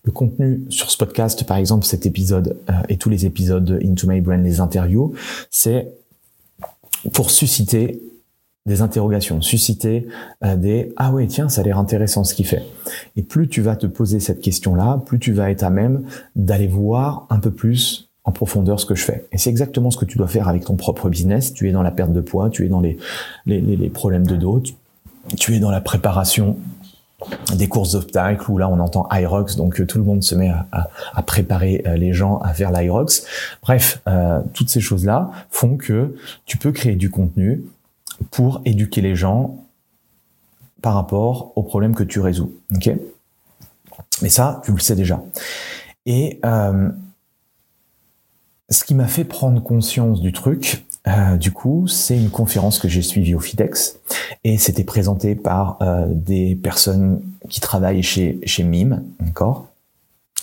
Le 0.04 0.12
contenu 0.12 0.66
sur 0.68 0.92
ce 0.92 0.98
podcast, 0.98 1.46
par 1.46 1.56
exemple 1.56 1.86
cet 1.86 2.06
épisode 2.06 2.58
euh, 2.70 2.74
et 2.90 2.98
tous 2.98 3.10
les 3.10 3.26
épisodes 3.26 3.64
de 3.64 3.80
Into 3.82 4.06
My 4.06 4.20
Brain, 4.20 4.40
les 4.40 4.60
interviews, 4.60 5.14
c'est 5.50 5.94
pour 7.14 7.32
susciter 7.32 8.02
des 8.68 8.82
interrogations, 8.82 9.42
susciter 9.42 10.08
euh, 10.44 10.56
des 10.56 10.94
ah 10.98 11.12
ouais 11.12 11.26
tiens 11.26 11.50
ça 11.50 11.62
a 11.62 11.64
l'air 11.64 11.80
intéressant 11.80 12.24
ce 12.24 12.36
qu'il 12.36 12.46
fait. 12.46 12.64
Et 13.16 13.24
plus 13.24 13.48
tu 13.48 13.62
vas 13.62 13.76
te 13.76 13.88
poser 13.88 14.20
cette 14.20 14.42
question-là, 14.42 15.02
plus 15.06 15.18
tu 15.18 15.34
vas 15.34 15.50
être 15.50 15.64
à 15.64 15.72
même 15.72 16.04
d'aller 16.36 16.68
voir 16.68 17.26
un 17.30 17.40
peu 17.40 17.50
plus 17.50 18.10
en 18.26 18.32
profondeur 18.32 18.80
ce 18.80 18.86
que 18.86 18.94
je 18.94 19.06
fais. 19.06 19.26
Et 19.32 19.38
c'est 19.38 19.50
exactement 19.50 19.90
ce 19.90 19.98
que 19.98 20.06
tu 20.06 20.18
dois 20.18 20.28
faire 20.28 20.50
avec 20.50 20.66
ton 20.66 20.76
propre 20.76 21.10
business. 21.10 21.54
Tu 21.54 21.70
es 21.70 21.72
dans 21.72 21.82
la 21.82 21.92
perte 21.92 22.12
de 22.12 22.20
poids, 22.22 22.50
tu 22.50 22.66
es 22.66 22.70
dans 22.70 22.82
les, 22.82 22.98
les, 23.46 23.62
les 23.62 23.90
problèmes 23.90 24.28
de 24.28 24.36
dos, 24.36 24.62
tu 25.38 25.56
es 25.56 25.60
dans 25.60 25.72
la 25.72 25.82
préparation 25.82 26.58
des 27.56 27.68
courses 27.68 27.94
d'obstacles 27.94 28.52
où 28.52 28.58
là 28.58 28.70
on 28.70 28.80
entend 28.80 29.08
Irox, 29.12 29.56
donc 29.56 29.82
euh, 29.82 29.86
tout 29.86 29.98
le 29.98 30.04
monde 30.04 30.24
se 30.24 30.36
met 30.36 30.50
à, 30.50 30.68
à, 31.16 31.22
préparer 31.24 31.82
euh, 31.88 31.96
les 31.96 32.14
gens 32.14 32.38
à 32.40 32.54
faire 32.54 32.72
l'Irox. 32.72 33.26
Bref, 33.64 34.02
euh, 34.08 34.40
toutes 34.54 34.70
ces 34.70 34.82
choses-là 34.82 35.32
font 35.50 35.78
que 35.78 36.16
tu 36.46 36.58
peux 36.58 36.72
créer 36.72 36.96
du 36.96 37.10
contenu 37.10 37.64
pour 38.32 38.62
éduquer 38.66 39.02
les 39.02 39.16
gens 39.16 39.64
par 40.82 40.94
rapport 40.94 41.52
aux 41.56 41.64
problèmes 41.64 41.96
que 41.96 42.04
tu 42.04 42.20
résous. 42.20 42.52
Ok? 42.76 42.92
Mais 44.22 44.30
ça, 44.30 44.62
tu 44.64 44.72
le 44.72 44.80
sais 44.80 44.96
déjà. 44.96 45.24
Et 46.06 46.40
euh, 46.46 46.90
ce 48.70 48.84
qui 48.84 48.96
m'a 48.96 49.08
fait 49.08 49.24
prendre 49.24 49.62
conscience 49.62 50.22
du 50.22 50.32
truc, 50.34 50.86
euh, 51.08 51.38
du 51.38 51.52
coup, 51.52 51.88
c'est 51.88 52.18
une 52.18 52.30
conférence 52.30 52.80
que 52.80 52.88
j'ai 52.88 53.02
suivie 53.02 53.36
au 53.36 53.40
FIDEX 53.40 54.00
et 54.44 54.58
c'était 54.58 54.84
présenté 54.84 55.36
par 55.36 55.78
euh, 55.82 56.06
des 56.10 56.56
personnes 56.56 57.22
qui 57.50 57.62
travaillent 57.62 58.04
chez 58.04 58.40
chez 58.46 58.64
Mime, 58.64 59.04
d'accord? 59.20 59.68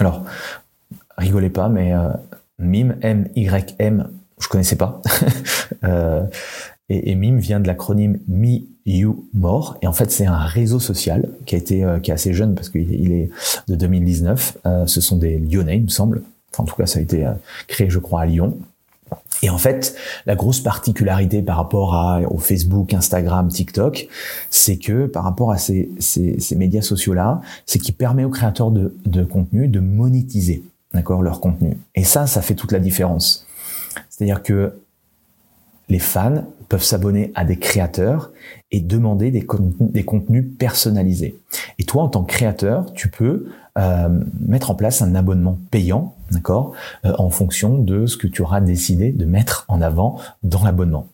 Alors, 0.00 0.24
rigolez 1.16 1.50
pas, 1.50 1.68
mais 1.68 1.92
Mime, 2.58 2.96
M 3.02 3.28
Y 3.36 3.76
M, 3.78 4.10
je 4.40 4.48
connaissais 4.48 4.76
pas. 4.76 5.00
Et, 6.90 7.10
et 7.12 7.14
vient 7.14 7.60
de 7.60 7.66
l'acronyme 7.66 8.18
Me, 8.28 8.60
You, 8.86 9.26
More. 9.32 9.78
Et 9.82 9.86
en 9.86 9.92
fait, 9.92 10.10
c'est 10.10 10.26
un 10.26 10.38
réseau 10.38 10.78
social 10.78 11.28
qui 11.46 11.54
a 11.54 11.58
été 11.58 11.84
euh, 11.84 11.98
qui 11.98 12.10
est 12.10 12.14
assez 12.14 12.34
jeune 12.34 12.54
parce 12.54 12.68
qu'il 12.68 13.12
est 13.12 13.30
de 13.68 13.74
2019. 13.74 14.58
Euh, 14.66 14.86
ce 14.86 15.00
sont 15.00 15.16
des 15.16 15.38
Lyonnais, 15.38 15.78
il 15.78 15.84
me 15.84 15.88
semble. 15.88 16.22
Enfin, 16.52 16.64
en 16.64 16.66
tout 16.66 16.76
cas, 16.76 16.86
ça 16.86 16.98
a 16.98 17.02
été 17.02 17.24
euh, 17.24 17.32
créé, 17.66 17.88
je 17.88 17.98
crois, 17.98 18.22
à 18.22 18.26
Lyon. 18.26 18.56
Et 19.42 19.50
en 19.50 19.58
fait, 19.58 19.96
la 20.26 20.34
grosse 20.34 20.60
particularité 20.60 21.42
par 21.42 21.56
rapport 21.56 21.94
à, 21.94 22.20
au 22.22 22.38
Facebook, 22.38 22.94
Instagram, 22.94 23.48
TikTok, 23.48 24.08
c'est 24.50 24.78
que 24.78 25.06
par 25.06 25.24
rapport 25.24 25.52
à 25.52 25.58
ces, 25.58 25.90
ces, 25.98 26.38
ces 26.40 26.56
médias 26.56 26.82
sociaux-là, 26.82 27.40
c'est 27.66 27.78
qu'il 27.78 27.94
permet 27.94 28.24
aux 28.24 28.30
créateurs 28.30 28.70
de, 28.70 28.94
de 29.04 29.24
contenu 29.24 29.68
de 29.68 29.80
monétiser, 29.80 30.62
d'accord, 30.92 31.22
leur 31.22 31.40
contenu. 31.40 31.76
Et 31.94 32.04
ça, 32.04 32.26
ça 32.26 32.42
fait 32.42 32.54
toute 32.54 32.72
la 32.72 32.78
différence. 32.78 33.46
C'est-à-dire 34.08 34.42
que 34.42 34.74
les 35.88 35.98
fans 35.98 36.44
peuvent 36.68 36.82
s'abonner 36.82 37.30
à 37.34 37.44
des 37.44 37.58
créateurs 37.58 38.30
et 38.70 38.80
demander 38.80 39.30
des, 39.30 39.44
contenus, 39.44 40.46
personnalisés. 40.58 41.36
Et 41.78 41.84
toi, 41.84 42.02
en 42.02 42.08
tant 42.08 42.24
que 42.24 42.32
créateur, 42.32 42.92
tu 42.94 43.10
peux 43.10 43.46
euh, 43.78 44.08
mettre 44.40 44.70
en 44.70 44.74
place 44.74 45.02
un 45.02 45.14
abonnement 45.14 45.58
payant, 45.70 46.14
d'accord, 46.30 46.72
euh, 47.04 47.12
en 47.18 47.30
fonction 47.30 47.78
de 47.78 48.06
ce 48.06 48.16
que 48.16 48.26
tu 48.26 48.42
auras 48.42 48.60
décidé 48.60 49.12
de 49.12 49.24
mettre 49.24 49.64
en 49.68 49.80
avant 49.82 50.18
dans 50.42 50.64
l'abonnement. 50.64 51.06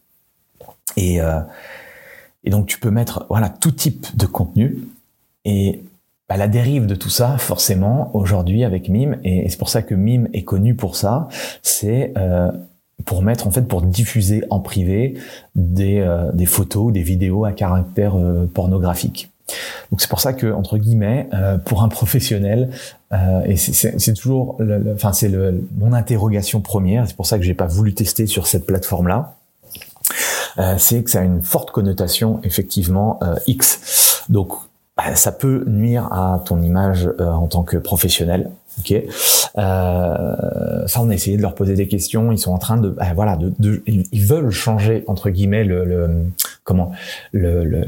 Et, 0.96 1.20
euh, 1.20 1.40
donc, 2.46 2.66
tu 2.66 2.78
peux 2.78 2.90
mettre 2.90 3.26
voilà 3.28 3.50
tout 3.50 3.72
type 3.72 4.16
de 4.16 4.26
contenu. 4.26 4.78
Et 5.44 5.82
bah, 6.28 6.36
la 6.36 6.48
dérive 6.48 6.86
de 6.86 6.94
tout 6.94 7.10
ça, 7.10 7.36
forcément, 7.38 8.14
aujourd'hui 8.14 8.64
avec 8.64 8.88
Mime, 8.88 9.18
et, 9.24 9.48
c'est 9.50 9.58
pour 9.58 9.68
ça 9.68 9.82
que 9.82 9.94
Mime 9.94 10.28
est 10.32 10.44
connu 10.44 10.74
pour 10.74 10.96
ça, 10.96 11.28
c'est 11.62 12.14
pour 13.04 13.22
mettre 13.22 13.46
en 13.46 13.50
fait 13.50 13.62
pour 13.62 13.82
diffuser 13.82 14.44
en 14.50 14.60
privé 14.60 15.14
des, 15.54 16.00
euh, 16.00 16.30
des 16.32 16.46
photos, 16.46 16.92
des 16.92 17.02
vidéos 17.02 17.44
à 17.44 17.52
caractère 17.52 18.16
euh, 18.16 18.46
pornographique. 18.52 19.30
Donc 19.90 20.00
c'est 20.00 20.08
pour 20.08 20.20
ça 20.20 20.32
que 20.32 20.52
entre 20.52 20.78
guillemets, 20.78 21.28
euh, 21.34 21.58
pour 21.58 21.82
un 21.82 21.88
professionnel, 21.98 22.70
euh, 23.12 23.42
et 23.44 23.56
c'est 23.56 24.14
toujours, 24.14 24.60
enfin 24.94 25.12
c'est 25.12 25.30
mon 25.76 25.92
interrogation 25.92 26.60
première. 26.60 27.06
C'est 27.06 27.16
pour 27.16 27.26
ça 27.26 27.38
que 27.38 27.44
j'ai 27.44 27.54
pas 27.54 27.66
voulu 27.66 27.94
tester 27.94 28.26
sur 28.26 28.46
cette 28.46 28.66
plateforme 28.66 29.08
là. 29.08 29.34
Euh, 30.58 30.74
c'est 30.78 31.02
que 31.02 31.10
ça 31.10 31.20
a 31.20 31.22
une 31.22 31.42
forte 31.42 31.70
connotation 31.70 32.40
effectivement 32.42 33.20
X. 33.46 34.24
Donc 34.28 34.52
bah, 34.96 35.14
ça 35.14 35.32
peut 35.32 35.64
nuire 35.66 36.12
à 36.12 36.42
ton 36.44 36.62
image 36.62 37.08
en 37.18 37.46
tant 37.46 37.62
que 37.62 37.76
professionnel. 37.76 38.50
Ok, 38.78 38.92
euh, 38.92 40.86
ça 40.86 41.02
on 41.02 41.10
a 41.10 41.14
essayé 41.14 41.36
de 41.36 41.42
leur 41.42 41.54
poser 41.54 41.74
des 41.74 41.88
questions. 41.88 42.32
Ils 42.32 42.38
sont 42.38 42.52
en 42.52 42.58
train 42.58 42.78
de, 42.78 42.88
bah, 42.90 43.12
voilà, 43.14 43.38
ils 43.86 44.24
veulent 44.24 44.50
changer 44.50 45.04
entre 45.06 45.30
guillemets 45.30 45.64
le, 45.64 46.08
comment 46.64 46.92
le, 47.32 47.84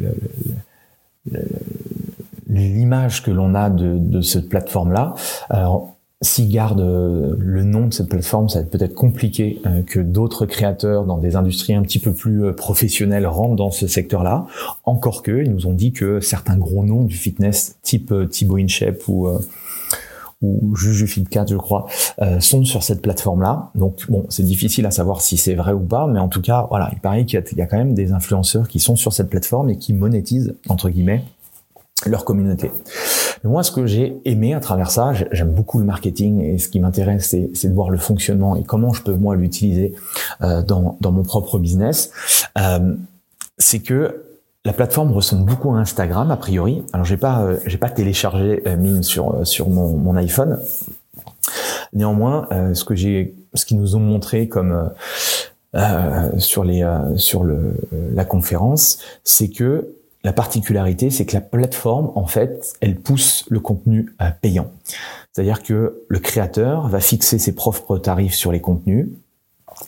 l'image 2.49 3.23
que 3.23 3.31
l'on 3.31 3.55
a 3.55 3.71
de, 3.71 4.21
cette 4.21 4.49
plateforme-là. 4.49 5.15
Alors, 5.49 5.95
s'ils 6.21 6.51
gardent 6.51 6.81
euh, 6.81 7.35
le 7.39 7.65
nom 7.65 7.89
de 7.89 7.95
cette 7.95 8.09
plateforme, 8.09 8.49
ça 8.49 8.61
va 8.61 8.65
être 8.65 8.71
peut-être 8.71 8.95
compliqué 8.95 9.61
euh, 9.67 9.83
que 9.83 9.99
d'autres 9.99 10.47
créateurs 10.47 11.05
dans 11.05 11.19
des 11.19 11.35
industries 11.35 11.75
un 11.75 11.83
petit 11.83 11.99
peu 11.99 12.13
plus 12.13 12.53
professionnelles 12.53 13.27
rentrent 13.27 13.57
dans 13.57 13.71
ce 13.71 13.87
secteur-là. 13.87 14.47
Encore 14.85 15.23
que, 15.23 15.43
ils 15.43 15.51
nous 15.51 15.67
ont 15.67 15.73
dit 15.73 15.93
que 15.93 16.21
certains 16.21 16.57
gros 16.57 16.85
noms 16.85 17.03
du 17.03 17.17
fitness, 17.17 17.77
type 17.83 18.13
Thibaut 18.31 18.59
InShape 18.59 19.09
ou 19.09 19.29
ou 20.43 20.75
Juju 20.75 21.07
Fitcat, 21.07 21.47
je 21.49 21.57
crois, 21.57 21.87
sont 22.41 22.65
sur 22.65 22.83
cette 22.83 23.01
plateforme-là. 23.01 23.71
Donc 23.75 24.05
bon, 24.09 24.27
c'est 24.29 24.43
difficile 24.43 24.87
à 24.87 24.91
savoir 24.91 25.21
si 25.21 25.37
c'est 25.37 25.55
vrai 25.55 25.73
ou 25.73 25.81
pas, 25.81 26.07
mais 26.07 26.19
en 26.19 26.29
tout 26.29 26.43
cas, 26.43 26.67
voilà, 26.69 26.91
il 26.93 26.99
paraît 26.99 27.25
qu'il 27.25 27.43
y, 27.53 27.57
y, 27.57 27.63
a 27.63 27.67
quand 27.67 27.79
même 27.79 27.95
des 27.95 28.13
influenceurs 28.13 28.69
qui 28.69 28.81
sont 28.81 28.97
sur 28.97 29.13
cette 29.13 29.31
plateforme 29.31 29.71
et 29.71 29.79
qui 29.79 29.93
monétisent 29.93 30.55
entre 30.69 30.91
guillemets 30.91 31.25
leur 32.07 32.25
communauté. 32.25 32.71
Moi, 33.45 33.63
ce 33.63 33.73
que 33.73 33.87
j'ai 33.87 34.21
aimé 34.25 34.55
à 34.55 34.61
travers 34.61 34.91
ça, 34.91 35.13
j'aime 35.33 35.51
beaucoup 35.51 35.81
le 35.81 35.85
marketing 35.85 36.41
et 36.41 36.59
ce 36.59 36.69
qui 36.69 36.79
m'intéresse, 36.79 37.35
c'est 37.55 37.69
de 37.69 37.75
voir 37.75 37.91
le 37.91 37.99
fonctionnement 37.99 38.57
et 38.57 38.63
comment 38.63 38.93
je 38.93 39.03
peux 39.03 39.15
moi 39.15 39.35
l'utiliser 39.35 39.95
euh, 40.43 40.63
dans, 40.63 40.97
dans, 41.01 41.11
mon 41.11 41.25
propre 41.25 41.59
business. 41.59 42.13
Euh, 42.59 42.95
c'est 43.59 43.81
que 43.81 44.23
la 44.65 44.73
plateforme 44.73 45.13
ressemble 45.13 45.45
beaucoup 45.45 45.73
à 45.75 45.79
Instagram 45.79 46.31
a 46.31 46.37
priori. 46.37 46.83
Alors 46.93 47.05
j'ai 47.05 47.17
pas 47.17 47.43
euh, 47.43 47.59
pas 47.81 47.91
téléchargé 47.91 48.63
euh, 48.67 49.03
sur 49.03 49.35
euh, 49.35 49.45
sur 49.45 49.69
mon, 49.69 50.17
iPhone. 50.17 50.61
Néanmoins, 51.93 52.49
ce 52.75 52.85
que 52.85 52.95
j'ai 52.95 53.35
ce 53.55 53.67
qu'ils 53.67 53.79
nous 53.79 53.97
ont 53.97 54.01
montré 54.01 54.49
comme 54.49 54.91
sur 56.39 56.65
les 56.65 56.87
sur 57.17 57.45
le 57.45 57.75
la 58.15 58.25
conférence, 58.25 58.99
c'est 59.25 59.49
que 59.49 59.95
la 60.25 60.33
particularité, 60.33 61.11
c'est 61.11 61.27
que 61.27 61.35
la 61.35 61.41
plateforme, 61.41 62.13
en 62.15 62.27
fait, 62.27 62.75
elle 62.81 62.97
pousse 62.97 63.45
le 63.49 63.61
contenu 63.61 64.15
euh, 64.21 64.31
payant. 64.41 64.71
C'est-à-dire 65.33 65.63
que 65.63 66.05
le 66.07 66.19
créateur 66.19 66.89
va 66.89 67.01
fixer 67.01 67.39
ses 67.39 67.55
propres 67.55 67.99
tarifs 67.99 68.35
sur 68.35 68.53
les 68.53 68.61
contenus 68.61 69.09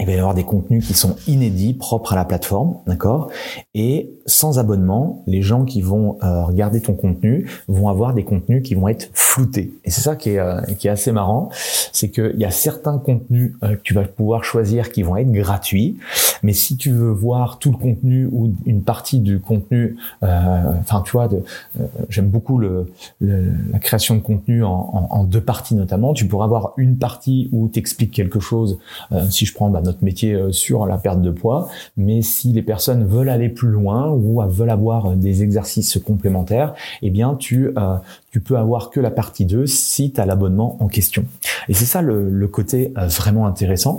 il 0.01 0.07
va 0.07 0.13
y 0.13 0.19
avoir 0.19 0.35
des 0.35 0.45
contenus 0.45 0.87
qui 0.87 0.95
sont 0.95 1.17
inédits, 1.27 1.75
propres 1.75 2.13
à 2.13 2.17
la 2.17 2.25
plateforme, 2.25 2.77
d'accord? 2.87 3.31
Et 3.75 4.11
sans 4.27 4.59
abonnement, 4.59 5.23
les 5.27 5.43
gens 5.43 5.65
qui 5.65 5.83
vont 5.83 6.19
euh, 6.23 6.45
regarder 6.45 6.81
ton 6.81 6.95
contenu 6.95 7.49
vont 7.69 7.89
avoir 7.89 8.15
des 8.15 8.25
contenus 8.25 8.63
qui 8.63 8.75
vont 8.75 8.89
être 8.89 9.09
floutés. 9.13 9.73
Et 9.85 9.91
c'est 9.91 10.01
ça 10.01 10.17
qui 10.17 10.31
est, 10.31 10.39
euh, 10.39 10.61
qui 10.79 10.89
est 10.89 10.91
assez 10.91 11.13
marrant, 11.13 11.51
c'est 11.93 12.11
qu'il 12.11 12.37
y 12.37 12.45
a 12.45 12.51
certains 12.51 12.99
contenus 12.99 13.55
euh, 13.63 13.77
que 13.77 13.83
tu 13.83 13.95
vas 13.95 14.05
pouvoir 14.05 14.45
choisir 14.45 14.91
qui 14.91 15.03
vont 15.03 15.17
être 15.17 15.31
gratuits, 15.31 15.99
mais 16.45 16.53
si 16.53 16.77
tu 16.77 16.93
veux 16.93 17.11
voir 17.11 17.59
tout 17.59 17.73
le 17.73 17.77
contenu 17.77 18.29
ou 18.31 18.55
une 18.67 18.83
partie 18.83 19.19
du 19.19 19.41
contenu, 19.41 19.97
enfin 20.23 21.03
tu 21.05 21.13
vois, 21.13 21.29
j'aime 22.09 22.29
beaucoup 22.29 22.59
le, 22.59 22.93
la 23.21 23.79
création 23.81 24.15
de 24.15 24.21
contenu 24.21 24.63
en, 24.63 25.09
en, 25.11 25.25
deux 25.25 25.41
parties 25.41 25.75
notamment. 25.75 26.13
Tu 26.15 26.27
pourras 26.27 26.45
avoir 26.45 26.75
une 26.77 26.97
partie 26.97 27.49
où 27.53 27.69
tu 27.69 27.79
expliques 27.79 28.13
quelque 28.13 28.41
chose. 28.41 28.79
si 29.31 29.47
je 29.47 29.55
prends 29.55 29.71
bah, 29.71 29.81
notre 29.83 30.05
métier 30.05 30.35
euh, 30.35 30.53
sur 30.53 30.87
la 30.87 30.99
perte 30.99 31.21
de 31.21 31.31
poids, 31.31 31.69
mais 31.97 32.23
si 32.23 32.53
les 32.53 32.63
personnes 32.63 33.05
veulent 33.05 33.29
aller 33.29 33.49
plus 33.49 33.69
loin 33.69 34.11
ou 34.11 34.41
veulent 34.49 34.71
avoir 34.71 35.07
euh, 35.07 35.15
des 35.17 35.43
exercices 35.43 35.99
complémentaires, 35.99 36.75
eh 37.03 37.11
bien 37.11 37.35
tu 37.35 37.73
euh, 37.77 37.97
tu 38.31 38.41
peux 38.41 38.57
avoir 38.57 38.91
que 38.91 39.01
la 39.01 39.11
partie 39.11 39.47
2 39.47 39.67
si 39.67 40.13
tu 40.13 40.21
as 40.21 40.27
l'abonnement 40.27 40.77
en 40.81 40.89
question. 40.89 41.25
Et 41.69 41.75
c'est 41.75 41.85
ça 41.85 42.03
le, 42.03 42.49
côté 42.49 42.93
vraiment 42.97 43.47
intéressant. 43.47 43.99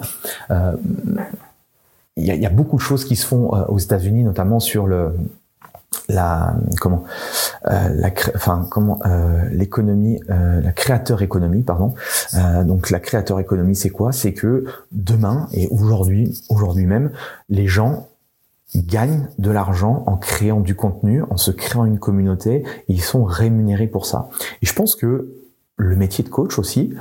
Il 2.18 2.26
y, 2.26 2.32
a, 2.32 2.36
y, 2.36 2.46
a, 2.46 2.50
beaucoup 2.50 2.78
de 2.78 2.82
choses 2.82 3.04
qui 3.04 3.18
se 3.18 3.26
font 3.26 3.50
aux 3.50 3.78
États-Unis, 3.78 4.24
notamment 4.24 4.62
sur 4.62 4.88
le 4.88 5.14
la 6.10 6.56
comment 6.80 7.04
euh, 7.68 7.90
la 7.96 8.12
enfin 8.36 8.68
comment 8.70 9.00
euh, 9.06 9.48
l'économie 9.50 10.20
euh, 10.30 10.62
la 10.62 10.72
créateur 10.72 11.22
économie 11.22 11.64
pardon. 11.64 11.94
Donc 12.66 12.90
la 12.90 13.00
créateur 13.00 13.40
économie 13.40 13.76
c'est 13.76 13.90
quoi? 13.90 14.12
C'est 14.12 14.34
que 14.34 14.66
demain 14.92 15.48
et 15.54 15.68
aujourd'hui 15.68 16.42
aujourd'hui 16.50 16.86
même 16.86 17.12
les 17.50 17.68
gens 17.68 18.08
gagnent 18.76 19.28
de 19.38 19.52
l'argent 19.52 20.04
en 20.06 20.18
créant 20.18 20.60
du 20.60 20.76
contenu 20.76 21.24
en 21.30 21.38
se 21.38 21.52
créant 21.52 21.86
une 21.86 22.00
communauté. 22.00 22.64
Et 22.88 22.94
ils 22.94 23.02
sont 23.02 23.24
rémunérés 23.24 23.88
pour 23.88 24.06
ça. 24.06 24.30
Et 24.62 24.66
je 24.66 24.74
pense 24.74 24.96
que 24.96 25.34
le 25.78 25.96
métier 25.96 26.24
de 26.24 26.30
coach 26.30 26.60
aussi 26.60 26.94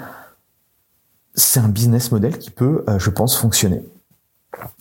c'est 1.34 1.60
un 1.60 1.68
business 1.68 2.12
model 2.12 2.38
qui 2.38 2.50
peut 2.50 2.84
je 2.98 3.10
pense 3.10 3.36
fonctionner 3.36 3.82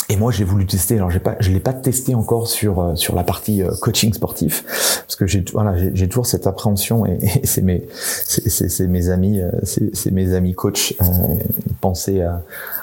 et 0.09 0.15
moi, 0.15 0.31
j'ai 0.31 0.43
voulu 0.43 0.65
tester. 0.65 0.97
Alors, 0.97 1.09
j'ai 1.09 1.19
pas, 1.19 1.35
je 1.39 1.51
l'ai 1.51 1.59
pas 1.59 1.73
testé 1.73 2.13
encore 2.13 2.47
sur 2.47 2.79
euh, 2.79 2.95
sur 2.95 3.15
la 3.15 3.23
partie 3.23 3.63
euh, 3.63 3.71
coaching 3.81 4.13
sportif, 4.13 4.63
parce 5.01 5.15
que 5.15 5.25
j'ai 5.25 5.43
toujours 5.43 6.25
cette 6.25 6.45
appréhension 6.45 7.05
et, 7.05 7.17
c'est 7.43 7.61
mes 7.61 9.09
amis, 9.09 9.41
euh, 9.41 9.49
c'est 9.63 10.11
mes 10.11 10.33
amis 10.33 10.53
coach. 10.53 10.95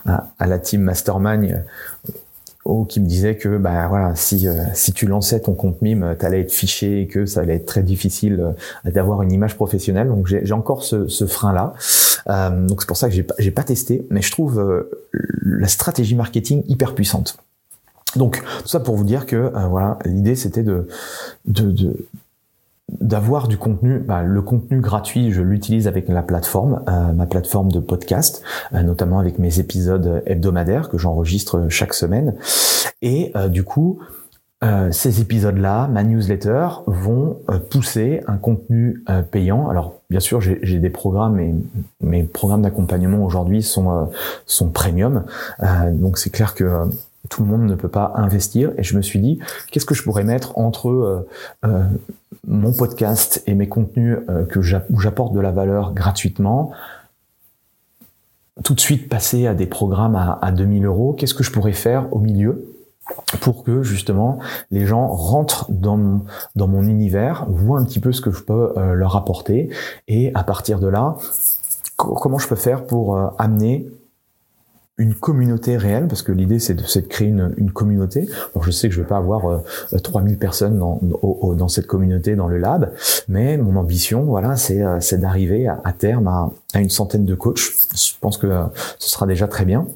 À, 0.07 0.47
la 0.47 0.59
team 0.59 0.83
Mastermind 0.83 1.65
qui 2.89 3.01
me 3.01 3.07
disait 3.07 3.37
que 3.37 3.57
bah 3.57 3.89
voilà 3.89 4.15
si 4.15 4.47
tu 4.95 5.07
lançais 5.07 5.41
ton 5.41 5.55
compte 5.55 5.83
mime 5.83 6.15
t'allais 6.19 6.43
être 6.43 6.53
fiché 6.53 7.01
et 7.01 7.07
que 7.07 7.27
ça 7.27 7.41
allait 7.41 7.57
être 7.57 7.67
très 7.67 7.83
difficile 7.83 8.55
d'avoir 8.85 9.23
une 9.23 9.33
image 9.33 9.57
professionnelle 9.57 10.09
donc 10.09 10.27
j'ai 10.27 10.53
encore 10.53 10.85
ce, 10.85 11.09
ce 11.09 11.27
frein 11.27 11.53
là 11.53 11.75
euh, 12.29 12.67
donc 12.67 12.83
c'est 12.83 12.87
pour 12.87 12.97
ça 12.97 13.09
que 13.09 13.15
j'ai 13.15 13.23
pas, 13.23 13.35
pas 13.55 13.63
testé, 13.63 14.07
mais 14.11 14.23
je 14.23 14.31
trouve 14.31 14.61
euh, 14.61 14.91
la 15.43 15.69
stratégie 15.69 16.15
marketing 16.15 16.65
hyper 16.69 16.95
puissante. 16.95 17.39
Donc 18.17 18.43
tout 18.63 18.69
ça 18.69 18.81
pour 18.81 18.97
vous 18.97 19.05
dire 19.05 19.27
que 19.27 19.37
euh, 19.37 19.67
voilà, 19.69 19.99
l'idée 20.05 20.35
c'était 20.35 20.65
de, 20.65 20.89
d'avoir 22.89 23.47
du 23.47 23.57
contenu, 23.57 23.99
bah, 24.01 24.23
le 24.23 24.43
contenu 24.43 24.81
gratuit, 24.81 25.31
je 25.31 25.43
l'utilise 25.43 25.87
avec 25.87 26.09
la 26.09 26.23
plateforme, 26.23 26.83
ma 27.15 27.27
plateforme 27.27 27.71
de 27.71 27.79
podcast, 27.79 28.43
notamment 28.73 29.21
avec 29.21 29.39
mes 29.39 29.61
épisodes 29.61 30.23
hebdomadaires 30.27 30.89
que 30.89 30.99
j'enregistre 30.99 31.69
chaque 31.69 31.95
semaine. 31.95 32.35
Et 33.01 33.33
du 33.49 33.63
coup, 33.63 34.01
euh, 34.63 34.93
ces 34.93 35.23
épisodes-là, 35.23 35.89
ma 35.89 36.03
newsletter, 36.03 36.69
vont 36.87 37.39
euh, 37.49 37.59
pousser 37.59 38.21
un 38.27 38.37
contenu 38.37 39.03
euh, 39.09 39.23
payant. 39.23 39.71
Alors, 39.71 39.95
bien 40.11 40.21
sûr, 40.21 40.43
j'ai 40.43 40.79
des 40.79 40.91
programmes 40.91 41.41
et 41.41 41.55
mes 42.03 42.25
programmes 42.25 42.61
d'accompagnement 42.63 43.25
aujourd'hui 43.25 43.63
sont, 43.63 44.11
sont 44.45 44.69
premium. 44.69 45.25
donc, 45.93 46.19
c'est 46.19 46.31
clair 46.31 46.55
que 46.55 46.91
tout 47.31 47.43
le 47.43 47.49
monde 47.49 47.63
ne 47.63 47.75
peut 47.75 47.89
pas 47.89 48.13
investir. 48.17 48.73
Et 48.77 48.83
je 48.83 48.97
me 48.97 49.03
suis 49.03 49.19
dit, 49.21 49.39
qu'est-ce 49.71 49.87
que 49.87 49.95
je 49.95 50.03
pourrais 50.03 50.25
mettre 50.25 50.59
entre 50.59 51.27
mon 52.47 52.73
podcast 52.73 53.43
et 53.47 53.55
mes 53.55 53.69
contenus 53.69 54.19
que 54.49 54.61
j'apporte 54.61 55.33
de 55.33 55.41
la 55.41 55.53
valeur 55.53 55.95
gratuitement 55.95 56.73
tout 58.63 58.75
de 58.75 58.81
suite 58.81 59.09
passer 59.09 59.47
à 59.47 59.55
des 59.55 59.65
programmes 59.65 60.17
à, 60.17 60.39
à 60.43 60.53
2000 60.53 60.85
euros, 60.85 61.15
qu'est-ce 61.15 61.33
que 61.33 61.43
je 61.43 61.51
pourrais 61.51 61.73
faire 61.73 62.13
au 62.13 62.19
milieu? 62.19 62.70
Pour 63.41 63.65
que 63.65 63.83
justement 63.83 64.39
les 64.71 64.87
gens 64.87 65.07
rentrent 65.09 65.67
dans 65.71 65.97
mon, 65.97 66.25
dans 66.57 66.69
mon 66.69 66.83
univers, 66.83 67.47
voient 67.49 67.81
un 67.81 67.85
petit 67.85 68.01
peu 68.01 68.13
ce 68.13 68.21
que 68.21 68.31
je 68.31 68.43
peux 68.43 68.73
euh, 68.77 68.95
leur 68.95 69.17
apporter 69.17 69.71
et 70.09 70.33
à 70.35 70.45
partir 70.45 70.79
de 70.81 70.89
là, 70.89 71.17
comment 71.97 72.39
je 72.39 72.49
peux 72.49 72.57
faire 72.57 72.85
pour 72.85 73.17
euh, 73.17 73.29
amener 73.39 73.89
une 75.01 75.15
communauté 75.15 75.79
réelle, 75.79 76.09
parce 76.09 76.21
que 76.21 76.31
l'idée 76.31 76.59
c'est 76.59 76.75
de, 76.75 77.07
créer 77.07 77.29
une, 77.29 77.55
une, 77.57 77.71
communauté. 77.71 78.29
Je 78.61 78.71
sais 78.71 78.91
que 78.91 78.95
je 78.95 79.01
vais 79.01 79.07
pas 79.07 79.17
avoir 79.17 79.47
euh, 79.49 79.99
3000 79.99 80.37
personnes 80.37 80.79
dans, 80.79 81.01
dans 81.03 81.69
cette 81.69 81.87
communauté, 81.87 82.37
dans 82.37 82.49
le 82.49 82.59
lab, 82.59 82.93
mais 83.27 83.57
mon 83.57 83.77
ambition, 83.77 84.25
voilà, 84.25 84.57
c'est 84.57 84.83
euh, 84.83 84.99
d'arriver 85.13 85.67
à, 85.67 85.81
à, 85.85 85.95
terme 85.95 86.29
à, 86.29 86.51
à, 86.75 86.81
une 86.81 86.91
centaine 86.91 87.25
de 87.25 87.35
coachs. 87.35 87.73
Je 87.95 88.13
pense 88.21 88.37
que 88.37 88.47
ce 88.99 89.09
sera 89.09 89.27
déjà 89.27 89.49
très 89.49 89.65
bien. 89.65 89.87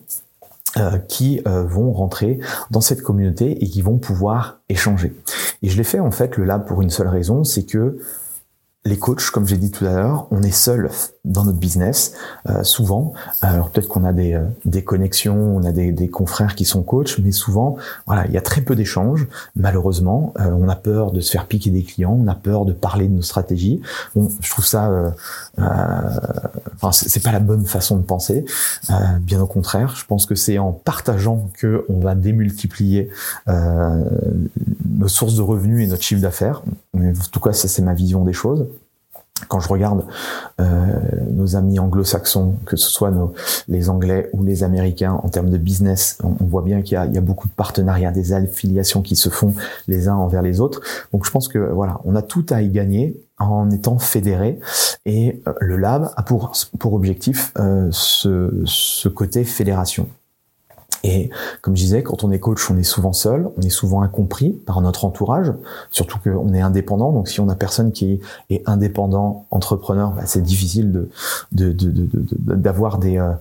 Euh, 0.77 0.99
qui 0.99 1.41
euh, 1.47 1.63
vont 1.63 1.93
rentrer 1.93 2.41
dans 2.73 2.81
cette 2.81 3.01
communauté 3.01 3.63
et 3.63 3.69
qui 3.69 3.81
vont 3.81 3.99
pouvoir 3.99 4.61
échanger. 4.69 5.15
Et 5.63 5.69
je 5.69 5.77
l'ai 5.77 5.85
fait 5.85 6.01
en 6.01 6.11
fait 6.11 6.37
le 6.37 6.45
lab 6.45 6.67
pour 6.67 6.83
une 6.83 6.91
seule 6.91 7.07
raison, 7.07 7.45
c'est 7.45 7.65
que 7.65 7.99
les 8.85 8.99
coachs, 8.99 9.31
comme 9.31 9.47
j'ai 9.47 9.57
dit 9.57 9.71
tout 9.71 9.85
à 9.87 9.95
l'heure, 9.95 10.27
on 10.33 10.43
est 10.43 10.51
seul 10.51 10.91
dans 11.25 11.45
notre 11.45 11.59
business 11.59 12.15
euh, 12.49 12.63
souvent. 12.63 13.15
Alors 13.41 13.71
peut-être 13.71 13.89
qu'on 13.89 14.05
a 14.05 14.13
des, 14.13 14.35
euh, 14.35 14.45
des 14.65 14.85
connexions, 14.85 15.57
on 15.57 15.65
a 15.65 15.73
des, 15.73 15.91
des, 15.91 16.09
confrères 16.09 16.55
qui 16.55 16.67
sont 16.67 16.83
coachs, 16.83 17.19
mais 17.19 17.33
souvent, 17.33 17.77
voilà, 18.07 18.27
il 18.27 18.33
y 18.33 18.37
a 18.37 18.43
très 18.43 18.61
peu 18.61 18.77
d'échanges. 18.77 19.27
Malheureusement, 19.57 20.35
euh, 20.39 20.51
on 20.51 20.69
a 20.69 20.77
peur 20.77 21.13
de 21.13 21.21
se 21.21 21.31
faire 21.31 21.47
piquer 21.47 21.71
des 21.71 21.83
clients, 21.83 22.17
on 22.19 22.29
a 22.29 22.35
peur 22.35 22.67
de 22.67 22.73
parler 22.73 23.09
de 23.09 23.15
nos 23.15 23.23
stratégies. 23.23 23.81
Bon, 24.15 24.31
je 24.41 24.51
trouve 24.51 24.67
ça, 24.67 25.15
enfin, 25.57 26.93
c'est 26.93 27.23
pas 27.23 27.33
la 27.33 27.41
bonne 27.41 27.65
façon 27.65 27.97
de 27.97 28.03
penser. 28.03 28.45
bien 29.21 29.41
au 29.41 29.47
contraire, 29.47 29.97
je 29.97 30.05
pense 30.05 30.27
que 30.27 30.35
c'est 30.35 30.59
en 30.59 30.73
partageant 30.73 31.49
que 31.55 31.85
on 31.89 32.01
va 32.01 32.15
démultiplier 32.15 33.11
nos 33.47 35.09
sources 35.09 35.37
de 35.37 35.43
revenus 35.43 35.85
et 35.85 35.87
notre 35.87 36.03
chiffre 36.03 36.23
d'affaires. 36.23 36.63
En 36.95 37.13
tout 37.33 37.41
cas, 37.41 37.53
ça 37.53 37.69
c'est 37.69 37.83
ma 37.83 37.95
vision 37.95 38.25
des 38.25 38.33
choses 38.33 38.67
quand 39.49 39.61
je 39.61 39.69
regarde 39.69 40.05
euh, 40.61 40.85
nos 41.31 41.57
amis 41.57 41.79
anglo-saxons, 41.79 42.57
que 42.67 42.77
ce 42.77 42.91
soit 42.91 43.11
nos, 43.11 43.33
les 43.69 43.89
Anglais 43.89 44.31
ou 44.33 44.43
les 44.45 44.63
Américains, 44.63 45.19
en 45.23 45.29
termes 45.29 45.51
de 45.51 45.59
business, 45.59 46.19
on, 46.23 46.45
voit 46.45 46.63
bien 46.63 46.83
qu'il 46.83 46.99
y, 46.99 47.15
y, 47.15 47.19
a 47.19 47.21
beaucoup 47.21 47.49
de 47.49 47.53
partenariats, 47.53 48.13
des 48.13 48.33
affiliations 48.33 49.03
qui 49.03 49.17
se 49.17 49.29
font 49.29 49.55
les 49.89 50.09
uns 50.09 50.15
envers 50.15 50.43
les 50.43 50.61
autres. 50.61 50.81
Donc 51.13 51.25
je 51.25 51.31
pense 51.31 51.49
que 51.49 51.59
voilà, 51.59 52.01
on 52.05 52.15
a 52.15 52.23
tout 52.23 52.47
à 52.51 52.63
y 52.63 52.69
gagner 52.69 53.21
en 53.39 53.71
étant 53.71 53.99
fédéré 53.99 54.59
et 55.07 55.43
euh, 55.47 55.53
le 55.61 55.77
lab 55.77 56.11
a 56.17 56.23
pour, 56.23 56.53
pour 56.79 56.95
objectif 56.95 57.53
euh, 57.59 57.89
ce, 57.91 58.63
ce 58.65 59.09
côté 59.09 59.45
fédération. 59.45 60.09
Et 61.05 61.31
comme 61.61 61.77
je 61.77 61.83
disais, 61.83 62.03
quand 62.03 62.25
on 62.25 62.33
est 62.33 62.41
coach, 62.41 62.71
on 62.71 62.79
est 62.79 62.83
souvent 62.83 63.13
seul, 63.13 63.49
on 63.59 63.61
est 63.61 63.71
souvent 63.71 64.03
incompris 64.03 64.51
par 64.51 64.81
notre 64.81 65.05
entourage, 65.05 65.53
surtout 65.91 66.19
qu'on 66.19 66.55
est 66.55 66.63
indépendant. 66.63 67.13
Donc 67.13 67.29
si 67.29 67.41
on 67.41 67.49
a 67.51 67.55
personne 67.55 67.93
qui 67.93 68.21
est 68.49 68.63
indépendant, 68.67 69.47
entrepreneur, 69.51 70.13
bah, 70.13 70.23
c'est 70.25 70.43
difficile 70.43 70.91
de 70.93 71.09
d'avoir 71.53 72.99
des, 72.99 73.19
euh, 73.19 73.33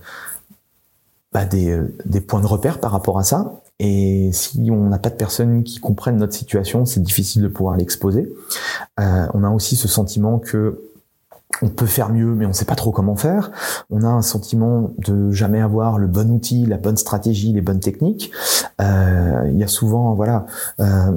bah, 1.32 1.46
des, 1.46 1.70
euh, 1.70 1.92
des 2.04 2.20
points 2.20 2.40
de 2.40 2.46
repère 2.46 2.78
par 2.78 2.92
rapport 2.92 3.18
à 3.18 3.24
ça. 3.24 3.54
Et 3.80 4.30
si 4.32 4.68
on 4.70 4.88
n'a 4.88 4.98
pas 4.98 5.10
de 5.10 5.16
personnes 5.16 5.64
qui 5.64 5.80
comprennent 5.80 6.18
notre 6.18 6.34
situation, 6.34 6.84
c'est 6.84 7.02
difficile 7.02 7.42
de 7.42 7.48
pouvoir 7.48 7.76
l'exposer. 7.76 8.32
Euh, 9.00 9.26
on 9.34 9.42
a 9.42 9.50
aussi 9.50 9.74
ce 9.74 9.88
sentiment 9.88 10.38
que 10.38 10.80
on 11.62 11.68
peut 11.68 11.86
faire 11.86 12.10
mieux, 12.10 12.34
mais 12.34 12.46
on 12.46 12.48
ne 12.48 12.54
sait 12.54 12.64
pas 12.64 12.74
trop 12.74 12.90
comment 12.90 13.16
faire. 13.16 13.50
On 13.90 14.02
a 14.02 14.08
un 14.08 14.22
sentiment 14.22 14.90
de 14.98 15.30
jamais 15.30 15.60
avoir 15.60 15.98
le 15.98 16.06
bon 16.06 16.30
outil, 16.30 16.66
la 16.66 16.76
bonne 16.76 16.96
stratégie, 16.96 17.52
les 17.52 17.60
bonnes 17.60 17.80
techniques. 17.80 18.30
Euh, 18.80 19.48
il 19.50 19.58
y 19.58 19.64
a 19.64 19.68
souvent, 19.68 20.14
voilà, 20.14 20.46
euh, 20.80 21.12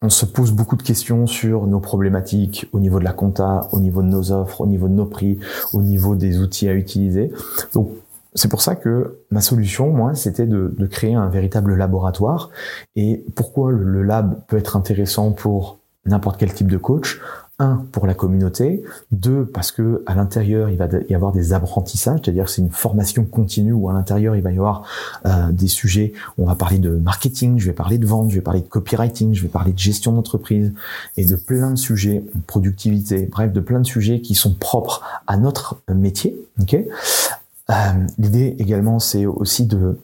on 0.00 0.10
se 0.10 0.24
pose 0.24 0.52
beaucoup 0.52 0.76
de 0.76 0.82
questions 0.82 1.26
sur 1.26 1.66
nos 1.66 1.80
problématiques 1.80 2.68
au 2.72 2.78
niveau 2.78 3.00
de 3.00 3.04
la 3.04 3.12
compta, 3.12 3.68
au 3.72 3.80
niveau 3.80 4.02
de 4.02 4.06
nos 4.06 4.30
offres, 4.30 4.60
au 4.60 4.66
niveau 4.66 4.86
de 4.88 4.94
nos 4.94 5.06
prix, 5.06 5.38
au 5.72 5.82
niveau 5.82 6.14
des 6.14 6.38
outils 6.38 6.68
à 6.68 6.74
utiliser. 6.74 7.32
Donc 7.74 7.90
c'est 8.34 8.48
pour 8.48 8.60
ça 8.60 8.76
que 8.76 9.18
ma 9.30 9.40
solution, 9.40 9.90
moi, 9.90 10.14
c'était 10.14 10.46
de, 10.46 10.72
créer 10.86 11.14
un 11.14 11.28
véritable 11.28 11.74
laboratoire. 11.74 12.50
Et 12.94 13.24
pourquoi 13.34 13.72
le 13.72 14.02
lab 14.02 14.40
peut 14.46 14.56
être 14.56 14.76
intéressant 14.76 15.32
pour 15.32 15.78
n'importe 16.06 16.38
quel 16.38 16.54
type 16.54 16.68
de 16.68 16.76
coach? 16.76 17.20
Un 17.58 17.84
pour 17.90 18.06
la 18.06 18.14
communauté, 18.14 18.84
deux 19.10 19.44
parce 19.44 19.72
que 19.72 20.02
à 20.06 20.14
l'intérieur 20.14 20.70
il 20.70 20.76
va 20.76 20.88
y 21.08 21.14
avoir 21.14 21.32
des 21.32 21.52
apprentissages, 21.52 22.20
c'est-à-dire 22.22 22.48
c'est 22.48 22.62
une 22.62 22.70
formation 22.70 23.24
continue 23.24 23.72
où 23.72 23.88
à 23.88 23.92
l'intérieur 23.92 24.36
il 24.36 24.42
va 24.42 24.52
y 24.52 24.58
avoir 24.58 24.84
euh, 25.26 25.50
des 25.50 25.66
sujets, 25.66 26.12
on 26.38 26.46
va 26.46 26.54
parler 26.54 26.78
de 26.78 26.90
marketing, 26.90 27.58
je 27.58 27.66
vais 27.66 27.72
parler 27.72 27.98
de 27.98 28.06
vente, 28.06 28.30
je 28.30 28.36
vais 28.36 28.40
parler 28.40 28.60
de 28.60 28.68
copywriting, 28.68 29.34
je 29.34 29.42
vais 29.42 29.48
parler 29.48 29.72
de 29.72 29.78
gestion 29.78 30.12
d'entreprise 30.12 30.72
et 31.16 31.24
de 31.24 31.34
plein 31.34 31.72
de 31.72 31.76
sujets, 31.76 32.24
productivité, 32.46 33.28
bref 33.30 33.52
de 33.52 33.60
plein 33.60 33.80
de 33.80 33.86
sujets 33.86 34.20
qui 34.20 34.34
sont 34.36 34.54
propres 34.54 35.02
à 35.26 35.36
notre 35.36 35.80
métier. 35.92 36.36
Ok? 36.60 36.74
Euh, 36.74 37.74
L'idée 38.18 38.54
également 38.58 39.00
c'est 39.00 39.26
aussi 39.26 39.66
de 39.66 39.98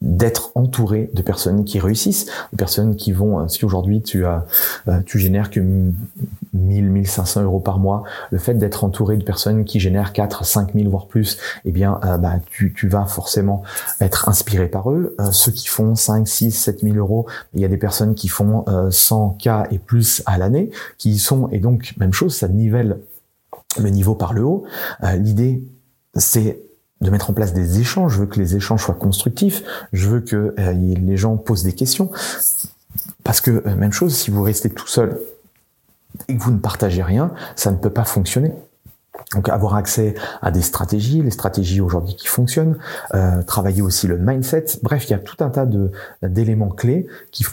d'être 0.00 0.52
entouré 0.54 1.10
de 1.12 1.20
personnes 1.20 1.64
qui 1.64 1.78
réussissent, 1.78 2.26
de 2.52 2.56
personnes 2.56 2.96
qui 2.96 3.12
vont, 3.12 3.40
euh, 3.40 3.48
si 3.48 3.66
aujourd'hui 3.66 4.00
tu 4.00 4.24
as, 4.24 4.46
euh, 4.88 5.00
tu 5.04 5.18
génères 5.18 5.50
que 5.50 5.60
1000, 5.60 5.92
1500 6.54 7.42
euros 7.42 7.60
par 7.60 7.78
mois, 7.78 8.04
le 8.30 8.38
fait 8.38 8.54
d'être 8.54 8.84
entouré 8.84 9.18
de 9.18 9.24
personnes 9.24 9.64
qui 9.64 9.78
génèrent 9.78 10.14
4, 10.14 10.44
5000 10.44 10.88
voire 10.88 11.06
plus, 11.06 11.36
eh 11.66 11.72
bien, 11.72 12.00
euh, 12.04 12.16
bah, 12.16 12.36
tu, 12.50 12.72
tu 12.74 12.88
vas 12.88 13.04
forcément 13.04 13.62
être 14.00 14.28
inspiré 14.28 14.68
par 14.68 14.90
eux. 14.90 15.16
ceux 15.32 15.52
qui 15.52 15.68
font 15.68 15.94
5, 15.94 16.26
6, 16.26 16.50
7000 16.50 16.96
euros, 16.96 17.26
il 17.52 17.60
y 17.60 17.66
a 17.66 17.68
des 17.68 17.76
personnes 17.76 18.14
qui 18.14 18.28
font 18.28 18.64
100 18.90 19.36
k 19.42 19.48
et 19.70 19.78
plus 19.78 20.22
à 20.26 20.38
l'année, 20.38 20.70
qui 20.96 21.10
y 21.10 21.18
sont, 21.18 21.48
et 21.48 21.58
donc, 21.58 21.94
même 21.98 22.12
chose, 22.12 22.34
ça 22.34 22.48
nivelle 22.48 22.98
le 23.78 23.90
niveau 23.90 24.14
par 24.14 24.32
le 24.32 24.44
haut. 24.44 24.64
L'idée, 25.02 25.62
c'est 26.14 26.69
de 27.00 27.10
mettre 27.10 27.30
en 27.30 27.32
place 27.32 27.52
des 27.52 27.80
échanges. 27.80 28.14
Je 28.14 28.20
veux 28.20 28.26
que 28.26 28.38
les 28.38 28.56
échanges 28.56 28.84
soient 28.84 28.94
constructifs. 28.94 29.62
Je 29.92 30.08
veux 30.08 30.20
que 30.20 30.54
euh, 30.58 30.72
les 30.72 31.16
gens 31.16 31.36
posent 31.36 31.62
des 31.62 31.72
questions. 31.72 32.10
Parce 33.24 33.40
que 33.40 33.50
euh, 33.50 33.74
même 33.76 33.92
chose, 33.92 34.14
si 34.14 34.30
vous 34.30 34.42
restez 34.42 34.70
tout 34.70 34.86
seul 34.86 35.18
et 36.28 36.36
que 36.36 36.42
vous 36.42 36.50
ne 36.50 36.58
partagez 36.58 37.02
rien, 37.02 37.32
ça 37.56 37.70
ne 37.70 37.76
peut 37.76 37.90
pas 37.90 38.04
fonctionner. 38.04 38.52
Donc 39.34 39.48
avoir 39.48 39.76
accès 39.76 40.14
à 40.42 40.50
des 40.50 40.62
stratégies, 40.62 41.22
les 41.22 41.30
stratégies 41.30 41.80
aujourd'hui 41.80 42.16
qui 42.16 42.26
fonctionnent, 42.26 42.78
euh, 43.14 43.42
travailler 43.42 43.82
aussi 43.82 44.06
le 44.06 44.18
mindset. 44.18 44.66
Bref, 44.82 45.06
il 45.08 45.10
y 45.12 45.14
a 45.14 45.18
tout 45.18 45.36
un 45.40 45.50
tas 45.50 45.68
d'éléments 46.22 46.70
clés 46.70 47.06
qui 47.30 47.44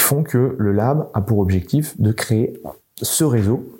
font 0.00 0.22
que 0.22 0.56
le 0.58 0.72
lab 0.72 1.08
a 1.14 1.20
pour 1.20 1.38
objectif 1.38 2.00
de 2.00 2.12
créer 2.12 2.60
ce 3.02 3.24
réseau 3.24 3.79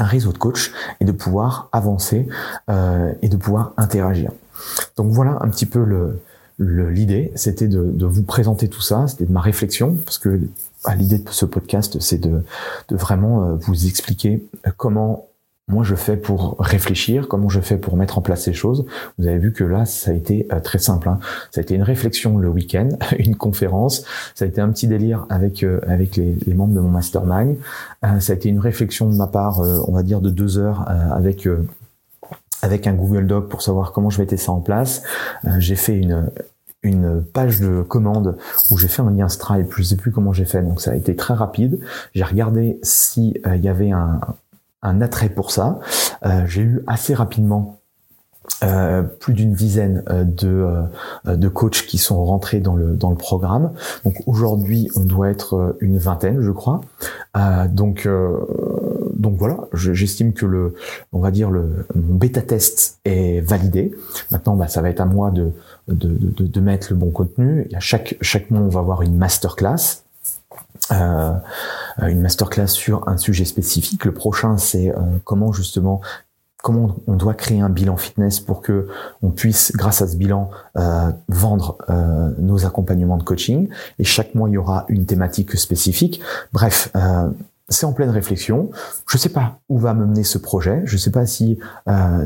un 0.00 0.04
réseau 0.04 0.32
de 0.32 0.38
coachs 0.38 0.72
et 1.00 1.04
de 1.04 1.12
pouvoir 1.12 1.68
avancer 1.72 2.26
euh, 2.68 3.12
et 3.22 3.28
de 3.28 3.36
pouvoir 3.36 3.72
interagir. 3.76 4.32
Donc 4.96 5.12
voilà 5.12 5.38
un 5.40 5.48
petit 5.48 5.66
peu 5.66 5.84
le, 5.84 6.20
l'idée, 6.58 7.32
c'était 7.36 7.68
de, 7.68 8.04
vous 8.04 8.22
présenter 8.22 8.68
tout 8.68 8.82
ça, 8.82 9.06
c'était 9.06 9.24
de 9.24 9.32
ma 9.32 9.40
réflexion, 9.40 9.96
parce 10.04 10.18
que 10.18 10.40
bah, 10.84 10.94
l'idée 10.94 11.18
de 11.18 11.28
ce 11.30 11.46
podcast, 11.46 11.98
c'est 12.00 12.18
de, 12.18 12.42
de 12.88 12.96
vraiment 12.96 13.44
euh, 13.44 13.54
vous 13.60 13.86
expliquer 13.86 14.44
comment 14.76 15.29
moi 15.70 15.84
je 15.84 15.94
fais 15.94 16.16
pour 16.16 16.56
réfléchir, 16.58 17.28
comment 17.28 17.48
je 17.48 17.60
fais 17.60 17.76
pour 17.76 17.96
mettre 17.96 18.18
en 18.18 18.20
place 18.20 18.42
ces 18.42 18.52
choses. 18.52 18.84
Vous 19.18 19.26
avez 19.26 19.38
vu 19.38 19.52
que 19.52 19.64
là, 19.64 19.84
ça 19.86 20.10
a 20.10 20.14
été 20.14 20.46
euh, 20.52 20.60
très 20.60 20.78
simple. 20.78 21.08
Hein. 21.08 21.18
Ça 21.50 21.60
a 21.60 21.62
été 21.62 21.74
une 21.74 21.82
réflexion 21.82 22.38
le 22.38 22.48
week-end, 22.48 22.88
une 23.18 23.36
conférence. 23.36 24.04
Ça 24.34 24.44
a 24.44 24.48
été 24.48 24.60
un 24.60 24.68
petit 24.70 24.88
délire 24.88 25.26
avec 25.30 25.62
euh, 25.62 25.80
avec 25.86 26.16
les, 26.16 26.54
membres 26.54 26.74
de 26.74 26.80
mon 26.80 26.90
mastermind. 26.90 27.56
Euh, 28.04 28.20
ça 28.20 28.32
a 28.32 28.36
été 28.36 28.48
une 28.48 28.58
réflexion 28.58 29.08
de 29.08 29.14
ma 29.14 29.26
part, 29.26 29.60
on 29.88 29.92
va 29.92 30.02
dire 30.02 30.20
de 30.20 30.30
deux 30.30 30.58
heures 30.58 30.88
avec 31.12 31.48
avec 32.62 32.86
un 32.86 32.92
Google 32.92 33.26
Doc 33.26 33.48
pour 33.48 33.62
savoir 33.62 33.92
comment 33.92 34.10
je 34.10 34.20
mettais 34.20 34.36
ça 34.36 34.52
en 34.52 34.60
place. 34.60 35.02
j'ai 35.58 35.76
fait 35.76 35.96
une 35.96 36.30
une 36.82 37.22
page 37.22 37.60
de 37.60 37.82
commande 37.82 38.38
où 38.70 38.78
j'ai 38.78 38.88
fait 38.88 39.02
un 39.02 39.10
lien 39.10 39.28
Stripe, 39.28 39.72
je 39.76 39.82
sais 39.82 39.96
plus 39.96 40.10
comment 40.10 40.32
j'ai 40.32 40.46
fait, 40.46 40.62
donc 40.62 40.80
ça 40.80 40.92
a 40.92 40.94
été 40.94 41.14
très 41.14 41.34
rapide. 41.34 41.78
J'ai 42.14 42.24
regardé 42.24 42.78
si 42.82 43.34
il 43.44 43.62
y 43.62 43.68
avait 43.68 43.90
un, 43.90 44.20
un 44.82 45.00
attrait 45.00 45.28
pour 45.28 45.50
ça. 45.50 45.78
Euh, 46.24 46.44
j'ai 46.46 46.62
eu 46.62 46.82
assez 46.86 47.14
rapidement 47.14 47.76
euh, 48.62 49.02
plus 49.02 49.32
d'une 49.32 49.52
dizaine 49.52 50.02
euh, 50.10 50.24
de, 50.24 51.34
de 51.34 51.48
coachs 51.48 51.86
qui 51.86 51.98
sont 51.98 52.22
rentrés 52.24 52.60
dans 52.60 52.74
le 52.74 52.94
dans 52.94 53.10
le 53.10 53.16
programme. 53.16 53.72
Donc 54.04 54.16
aujourd'hui, 54.26 54.90
on 54.96 55.00
doit 55.00 55.30
être 55.30 55.76
une 55.80 55.98
vingtaine, 55.98 56.40
je 56.40 56.50
crois. 56.50 56.80
donc 57.68 58.08
donc 59.14 59.36
voilà, 59.36 59.58
j'estime 59.74 60.32
que 60.32 60.46
le 60.46 60.74
on 61.12 61.20
va 61.20 61.30
dire 61.30 61.50
le 61.50 61.86
mon 61.94 62.14
bêta 62.14 62.42
test 62.42 62.98
est 63.04 63.40
validé. 63.40 63.94
Maintenant, 64.30 64.56
bah, 64.56 64.68
ça 64.68 64.82
va 64.82 64.90
être 64.90 65.00
à 65.00 65.06
moi 65.06 65.30
de 65.30 65.52
de, 65.88 66.08
de, 66.08 66.60
mettre 66.60 66.88
le 66.90 66.96
bon 66.96 67.10
contenu. 67.10 67.68
A 67.74 67.80
chaque 67.80 68.16
chaque 68.20 68.50
mois, 68.50 68.60
on 68.60 68.68
va 68.68 68.80
avoir 68.80 69.02
une 69.02 69.16
masterclass 69.16 70.02
euh, 70.92 71.32
une 72.08 72.20
masterclass 72.20 72.68
sur 72.68 73.08
un 73.08 73.16
sujet 73.16 73.44
spécifique. 73.44 74.04
Le 74.04 74.12
prochain, 74.12 74.56
c'est 74.56 74.90
euh, 74.90 75.00
comment 75.24 75.52
justement 75.52 76.00
comment 76.62 76.96
on 77.06 77.14
doit 77.14 77.32
créer 77.32 77.60
un 77.60 77.70
bilan 77.70 77.96
fitness 77.96 78.38
pour 78.38 78.60
que 78.60 78.88
on 79.22 79.30
puisse, 79.30 79.72
grâce 79.74 80.02
à 80.02 80.08
ce 80.08 80.16
bilan, 80.16 80.50
euh, 80.76 81.10
vendre 81.28 81.78
nos 82.38 82.66
accompagnements 82.66 83.16
de 83.16 83.22
coaching. 83.22 83.70
Et 83.98 84.04
chaque 84.04 84.34
mois, 84.34 84.50
il 84.50 84.52
y 84.52 84.58
aura 84.58 84.84
une 84.88 85.06
thématique 85.06 85.56
spécifique. 85.56 86.20
Bref, 86.52 86.92
c'est 87.70 87.86
en 87.86 87.94
pleine 87.94 88.10
réflexion. 88.10 88.70
Je 89.08 89.16
ne 89.16 89.20
sais 89.20 89.30
pas 89.30 89.60
où 89.70 89.78
va 89.78 89.94
me 89.94 90.04
mener 90.04 90.22
ce 90.22 90.36
projet. 90.36 90.82
Je 90.84 90.96
ne 90.96 90.98
sais 90.98 91.10
pas 91.10 91.24
si 91.24 91.58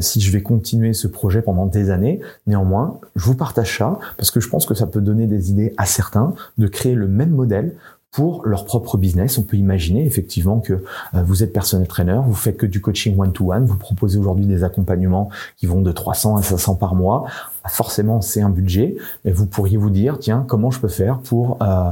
si 0.01 0.20
je 0.20 0.33
vais 0.33 0.42
continuer 0.42 0.94
ce 0.94 1.07
projet 1.07 1.40
pendant 1.40 1.66
des 1.66 1.90
années. 1.90 2.20
Néanmoins, 2.49 2.99
je 3.14 3.27
vous 3.27 3.37
partage 3.37 3.79
ça 3.79 4.01
parce 4.16 4.33
que 4.33 4.40
je 4.40 4.49
pense 4.49 4.66
que 4.66 4.75
ça 4.75 4.88
peut 4.88 5.01
donner 5.01 5.29
des 5.29 5.51
idées 5.51 5.75
à 5.77 5.87
certains 5.87 6.35
de 6.59 6.66
créer 6.66 6.97
le 6.97 7.07
même 7.07 7.31
modèle 7.31 7.77
pour 8.14 8.46
leur 8.46 8.64
propre 8.64 8.96
business. 8.96 9.38
On 9.38 9.42
peut 9.42 9.57
imaginer 9.57 10.07
effectivement 10.07 10.61
que 10.61 10.74
euh, 10.74 11.22
vous 11.24 11.42
êtes 11.42 11.53
personnel 11.53 11.88
trainer, 11.88 12.20
vous 12.24 12.35
faites 12.35 12.57
que 12.57 12.64
du 12.64 12.81
coaching 12.81 13.18
one-to-one, 13.18 13.66
vous 13.66 13.77
proposez 13.77 14.18
aujourd'hui 14.18 14.46
des 14.46 14.62
accompagnements 14.62 15.31
qui 15.57 15.66
vont 15.66 15.83
de 15.83 15.90
300 15.90 16.37
à 16.37 16.42
500 16.42 16.77
par 16.77 16.94
mois. 16.94 17.24
Bah, 17.64 17.70
forcément, 17.70 18.20
c'est 18.20 18.40
un 18.40 18.50
budget, 18.50 18.96
et 19.24 19.33
vous 19.33 19.46
pourriez 19.46 19.77
vous 19.77 19.90
dire, 19.90 20.20
tiens, 20.20 20.44
comment 20.46 20.70
je 20.70 20.79
peux 20.79 20.88
faire 20.88 21.18
pour 21.18 21.59
euh, 21.61 21.90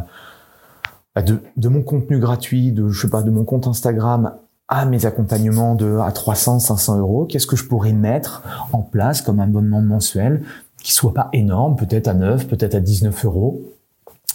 bah, 1.16 1.22
de, 1.22 1.40
de, 1.56 1.68
mon 1.68 1.82
contenu 1.82 2.20
gratuit, 2.20 2.70
de 2.70 2.88
je 2.88 3.00
sais 3.00 3.10
pas, 3.10 3.22
de 3.22 3.30
mon 3.32 3.42
compte 3.42 3.66
Instagram 3.66 4.32
à 4.68 4.86
mes 4.86 5.06
accompagnements 5.06 5.74
de 5.74 5.98
à 5.98 6.12
300, 6.12 6.60
500 6.60 6.98
euros, 7.00 7.24
qu'est-ce 7.24 7.48
que 7.48 7.56
je 7.56 7.64
pourrais 7.64 7.92
mettre 7.92 8.44
en 8.72 8.82
place 8.82 9.22
comme 9.22 9.40
abonnement 9.40 9.82
mensuel 9.82 10.44
qui 10.84 10.92
soit 10.92 11.14
pas 11.14 11.30
énorme, 11.32 11.74
peut-être 11.74 12.06
à 12.06 12.14
9, 12.14 12.46
peut-être 12.46 12.76
à 12.76 12.80
19 12.80 13.24
euros? 13.24 13.60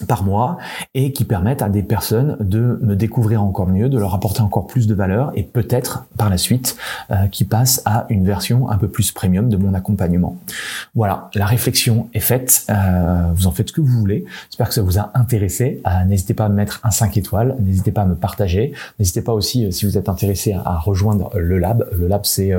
Par 0.05 0.23
mois 0.23 0.57
et 0.93 1.11
qui 1.11 1.25
permettent 1.25 1.61
à 1.61 1.69
des 1.69 1.83
personnes 1.83 2.37
de 2.39 2.79
me 2.81 2.95
découvrir 2.95 3.43
encore 3.43 3.67
mieux, 3.67 3.89
de 3.89 3.97
leur 3.97 4.13
apporter 4.13 4.41
encore 4.41 4.67
plus 4.67 4.87
de 4.87 4.93
valeur 4.93 5.31
et 5.35 5.43
peut-être 5.43 6.05
par 6.17 6.29
la 6.29 6.37
suite 6.37 6.77
euh, 7.11 7.27
qui 7.27 7.45
passent 7.45 7.81
à 7.85 8.05
une 8.09 8.25
version 8.25 8.69
un 8.69 8.77
peu 8.77 8.87
plus 8.87 9.11
premium 9.11 9.49
de 9.49 9.57
mon 9.57 9.73
accompagnement. 9.73 10.37
Voilà, 10.95 11.29
la 11.33 11.45
réflexion 11.45 12.09
est 12.13 12.19
faite, 12.19 12.65
euh, 12.69 13.31
vous 13.33 13.47
en 13.47 13.51
faites 13.51 13.69
ce 13.69 13.73
que 13.73 13.81
vous 13.81 13.99
voulez. 13.99 14.25
J'espère 14.49 14.67
que 14.67 14.73
ça 14.73 14.81
vous 14.81 14.99
a 14.99 15.11
intéressé. 15.15 15.81
Euh, 15.87 16.05
n'hésitez 16.05 16.33
pas 16.33 16.45
à 16.45 16.49
me 16.49 16.55
mettre 16.55 16.79
un 16.83 16.91
5 16.91 17.17
étoiles, 17.17 17.55
n'hésitez 17.59 17.91
pas 17.91 18.01
à 18.01 18.05
me 18.05 18.15
partager, 18.15 18.73
n'hésitez 18.99 19.21
pas 19.21 19.33
aussi 19.33 19.71
si 19.71 19.85
vous 19.85 19.97
êtes 19.97 20.09
intéressé 20.09 20.53
à, 20.53 20.77
rejoindre 20.77 21.31
le 21.35 21.57
lab. 21.57 21.87
Le 21.97 22.07
lab 22.07 22.25
c'est 22.25 22.51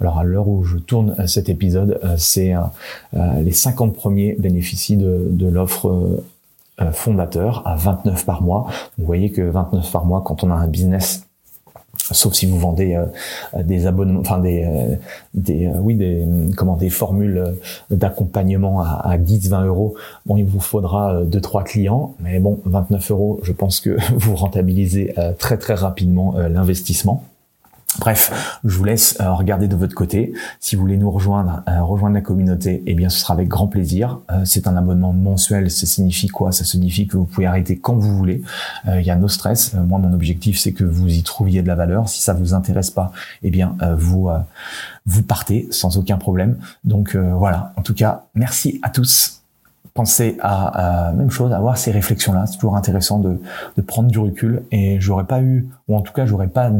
alors 0.00 0.18
à 0.18 0.24
l'heure 0.24 0.48
où 0.48 0.64
je 0.64 0.76
tourne 0.76 1.14
cet 1.26 1.48
épisode, 1.48 2.00
c'est 2.16 2.54
les 3.12 3.52
50 3.52 3.94
premiers 3.94 4.36
bénéficient 4.38 4.96
de, 4.96 5.46
l'offre 5.48 6.22
fondateur 6.92 7.62
à 7.66 7.76
29 7.76 8.24
par 8.24 8.42
mois. 8.42 8.66
Vous 8.98 9.06
voyez 9.06 9.30
que 9.30 9.42
29 9.42 9.90
par 9.92 10.04
mois, 10.04 10.22
quand 10.24 10.44
on 10.44 10.50
a 10.50 10.54
un 10.54 10.68
business 10.68 11.26
sauf 12.12 12.34
si 12.34 12.46
vous 12.46 12.58
vendez 12.58 12.94
euh, 12.94 13.62
des 13.62 13.86
abonnements, 13.86 14.20
enfin 14.20 14.38
des, 14.38 14.64
euh, 14.64 14.96
des 15.34 15.68
oui 15.68 15.96
des 15.96 16.26
comment 16.56 16.76
des 16.76 16.90
formules 16.90 17.56
d'accompagnement 17.90 18.80
à, 18.80 19.00
à 19.04 19.18
10-20 19.18 19.66
euros. 19.66 19.94
Bon, 20.26 20.36
il 20.36 20.44
vous 20.44 20.60
faudra 20.60 21.22
deux 21.24 21.40
trois 21.40 21.64
clients, 21.64 22.14
mais 22.20 22.38
bon, 22.38 22.60
29 22.64 23.10
euros, 23.10 23.40
je 23.42 23.52
pense 23.52 23.80
que 23.80 23.96
vous 24.14 24.36
rentabilisez 24.36 25.14
très 25.38 25.58
très 25.58 25.74
rapidement 25.74 26.34
l'investissement. 26.36 27.24
Bref, 28.00 28.58
je 28.64 28.74
vous 28.78 28.84
laisse 28.84 29.18
euh, 29.20 29.30
regarder 29.34 29.68
de 29.68 29.76
votre 29.76 29.94
côté. 29.94 30.32
Si 30.58 30.74
vous 30.74 30.80
voulez 30.80 30.96
nous 30.96 31.10
rejoindre, 31.10 31.62
euh, 31.68 31.82
rejoindre 31.82 32.14
la 32.14 32.22
communauté, 32.22 32.82
eh 32.86 32.94
bien 32.94 33.10
ce 33.10 33.18
sera 33.18 33.34
avec 33.34 33.46
grand 33.46 33.66
plaisir. 33.66 34.20
Euh, 34.32 34.40
c'est 34.46 34.66
un 34.66 34.74
abonnement 34.74 35.12
mensuel. 35.12 35.70
Ça 35.70 35.84
signifie 35.84 36.28
quoi? 36.28 36.50
Ça 36.50 36.64
signifie 36.64 37.06
que 37.06 37.18
vous 37.18 37.26
pouvez 37.26 37.44
arrêter 37.44 37.78
quand 37.78 37.94
vous 37.96 38.16
voulez. 38.16 38.42
Il 38.86 39.02
y 39.02 39.10
a 39.10 39.16
no 39.16 39.28
stress. 39.28 39.74
moi, 39.74 39.98
mon 39.98 40.14
objectif, 40.14 40.58
c'est 40.58 40.72
que 40.72 40.82
vous 40.82 41.12
y 41.12 41.22
trouviez 41.22 41.60
de 41.60 41.68
la 41.68 41.74
valeur. 41.74 42.08
Si 42.08 42.22
ça 42.22 42.32
vous 42.32 42.54
intéresse 42.54 42.90
pas, 42.90 43.12
eh 43.42 43.50
bien 43.50 43.76
vous 43.98 45.22
partez 45.28 45.68
sans 45.70 45.98
aucun 45.98 46.16
problème. 46.16 46.56
Donc 46.84 47.16
voilà. 47.16 47.74
En 47.76 47.82
tout 47.82 47.94
cas, 47.94 48.24
merci 48.34 48.80
à 48.82 48.88
tous 48.88 49.36
pensez 49.92 50.38
à, 50.40 51.12
même 51.16 51.30
chose, 51.30 51.52
à 51.52 51.56
avoir 51.56 51.76
ces 51.76 51.90
réflexions-là. 51.90 52.46
C'est 52.46 52.56
toujours 52.56 52.76
intéressant 52.76 53.18
de, 53.18 53.40
de 53.76 53.82
prendre 53.82 54.08
du 54.08 54.18
recul. 54.18 54.62
Et 54.70 55.00
j'aurais 55.00 55.26
pas 55.26 55.42
eu, 55.42 55.68
ou 55.88 55.96
en 55.96 56.00
tout 56.00 56.12
cas, 56.12 56.24
j'aurais 56.26 56.48
pas 56.48 56.70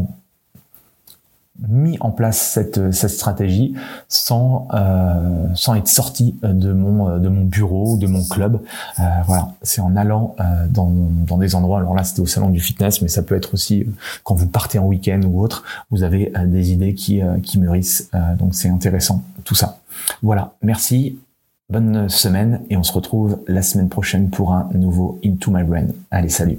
mis 1.68 1.96
en 2.00 2.10
place 2.10 2.38
cette, 2.38 2.92
cette 2.92 3.10
stratégie 3.10 3.74
sans 4.08 4.68
euh, 4.74 5.46
sans 5.54 5.74
être 5.74 5.88
sorti 5.88 6.34
de 6.42 6.72
mon 6.72 7.18
de 7.18 7.28
mon 7.28 7.44
bureau 7.44 7.96
de 7.98 8.06
mon 8.06 8.24
club. 8.24 8.60
Euh, 8.98 9.02
voilà. 9.26 9.48
C'est 9.62 9.80
en 9.80 9.96
allant 9.96 10.34
euh, 10.40 10.66
dans, 10.68 10.90
dans 11.26 11.38
des 11.38 11.54
endroits. 11.54 11.78
Alors 11.78 11.94
là 11.94 12.04
c'était 12.04 12.20
au 12.20 12.26
salon 12.26 12.50
du 12.50 12.60
fitness 12.60 13.02
mais 13.02 13.08
ça 13.08 13.22
peut 13.22 13.34
être 13.34 13.54
aussi 13.54 13.82
euh, 13.82 13.92
quand 14.24 14.34
vous 14.34 14.46
partez 14.46 14.78
en 14.78 14.86
week-end 14.86 15.20
ou 15.24 15.40
autre 15.42 15.64
vous 15.90 16.02
avez 16.02 16.32
euh, 16.36 16.46
des 16.46 16.72
idées 16.72 16.94
qui 16.94 17.20
qui 17.42 17.58
mûrissent. 17.58 18.10
Donc 18.38 18.54
c'est 18.54 18.68
intéressant 18.68 19.22
tout 19.44 19.54
ça. 19.54 19.78
Voilà. 20.22 20.54
Merci. 20.62 21.18
Bonne 21.68 22.08
semaine 22.08 22.62
et 22.68 22.76
on 22.76 22.82
se 22.82 22.92
retrouve 22.92 23.38
la 23.46 23.62
semaine 23.62 23.88
prochaine 23.88 24.28
pour 24.28 24.52
un 24.52 24.68
nouveau 24.74 25.20
Into 25.24 25.52
My 25.52 25.62
Brain. 25.62 25.86
Allez 26.10 26.28
salut 26.28 26.58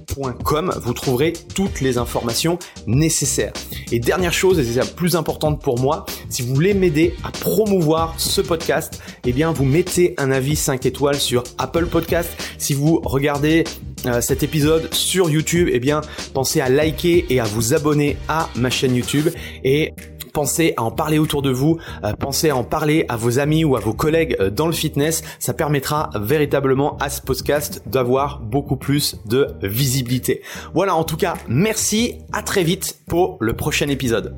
vous 0.15 0.93
trouverez 0.93 1.33
toutes 1.55 1.81
les 1.81 1.97
informations 1.97 2.59
nécessaires. 2.87 3.53
Et 3.91 3.99
dernière 3.99 4.33
chose, 4.33 4.59
et 4.59 4.63
c'est 4.63 4.79
la 4.79 4.85
plus 4.85 5.15
importante 5.15 5.61
pour 5.61 5.79
moi, 5.79 6.05
si 6.29 6.41
vous 6.41 6.53
voulez 6.53 6.73
m'aider 6.73 7.15
à 7.23 7.31
promouvoir 7.31 8.15
ce 8.17 8.41
podcast, 8.41 9.01
eh 9.25 9.31
bien 9.31 9.51
vous 9.51 9.65
mettez 9.65 10.13
un 10.17 10.31
avis 10.31 10.55
5 10.55 10.85
étoiles 10.85 11.19
sur 11.19 11.43
Apple 11.57 11.87
Podcast. 11.87 12.29
Si 12.57 12.73
vous 12.73 13.01
regardez 13.03 13.63
cet 14.21 14.43
épisode 14.43 14.93
sur 14.93 15.29
YouTube, 15.29 15.69
eh 15.71 15.79
bien 15.79 16.01
pensez 16.33 16.61
à 16.61 16.69
liker 16.69 17.25
et 17.29 17.39
à 17.39 17.43
vous 17.43 17.73
abonner 17.73 18.17
à 18.27 18.49
ma 18.55 18.69
chaîne 18.69 18.95
YouTube 18.95 19.29
et 19.63 19.93
pensez 20.31 20.73
à 20.77 20.83
en 20.83 20.91
parler 20.91 21.19
autour 21.19 21.41
de 21.41 21.51
vous, 21.51 21.77
euh, 22.03 22.13
pensez 22.13 22.49
à 22.49 22.55
en 22.55 22.63
parler 22.63 23.05
à 23.09 23.17
vos 23.17 23.39
amis 23.39 23.63
ou 23.63 23.75
à 23.75 23.79
vos 23.79 23.93
collègues 23.93 24.35
euh, 24.39 24.49
dans 24.49 24.67
le 24.67 24.73
fitness, 24.73 25.23
ça 25.39 25.53
permettra 25.53 26.09
véritablement 26.15 26.97
à 26.97 27.09
ce 27.09 27.21
podcast 27.21 27.83
d'avoir 27.85 28.39
beaucoup 28.39 28.77
plus 28.77 29.17
de 29.25 29.47
visibilité. 29.61 30.41
Voilà, 30.73 30.95
en 30.95 31.03
tout 31.03 31.17
cas, 31.17 31.35
merci, 31.47 32.15
à 32.33 32.43
très 32.43 32.63
vite 32.63 32.99
pour 33.07 33.37
le 33.39 33.53
prochain 33.53 33.87
épisode. 33.87 34.35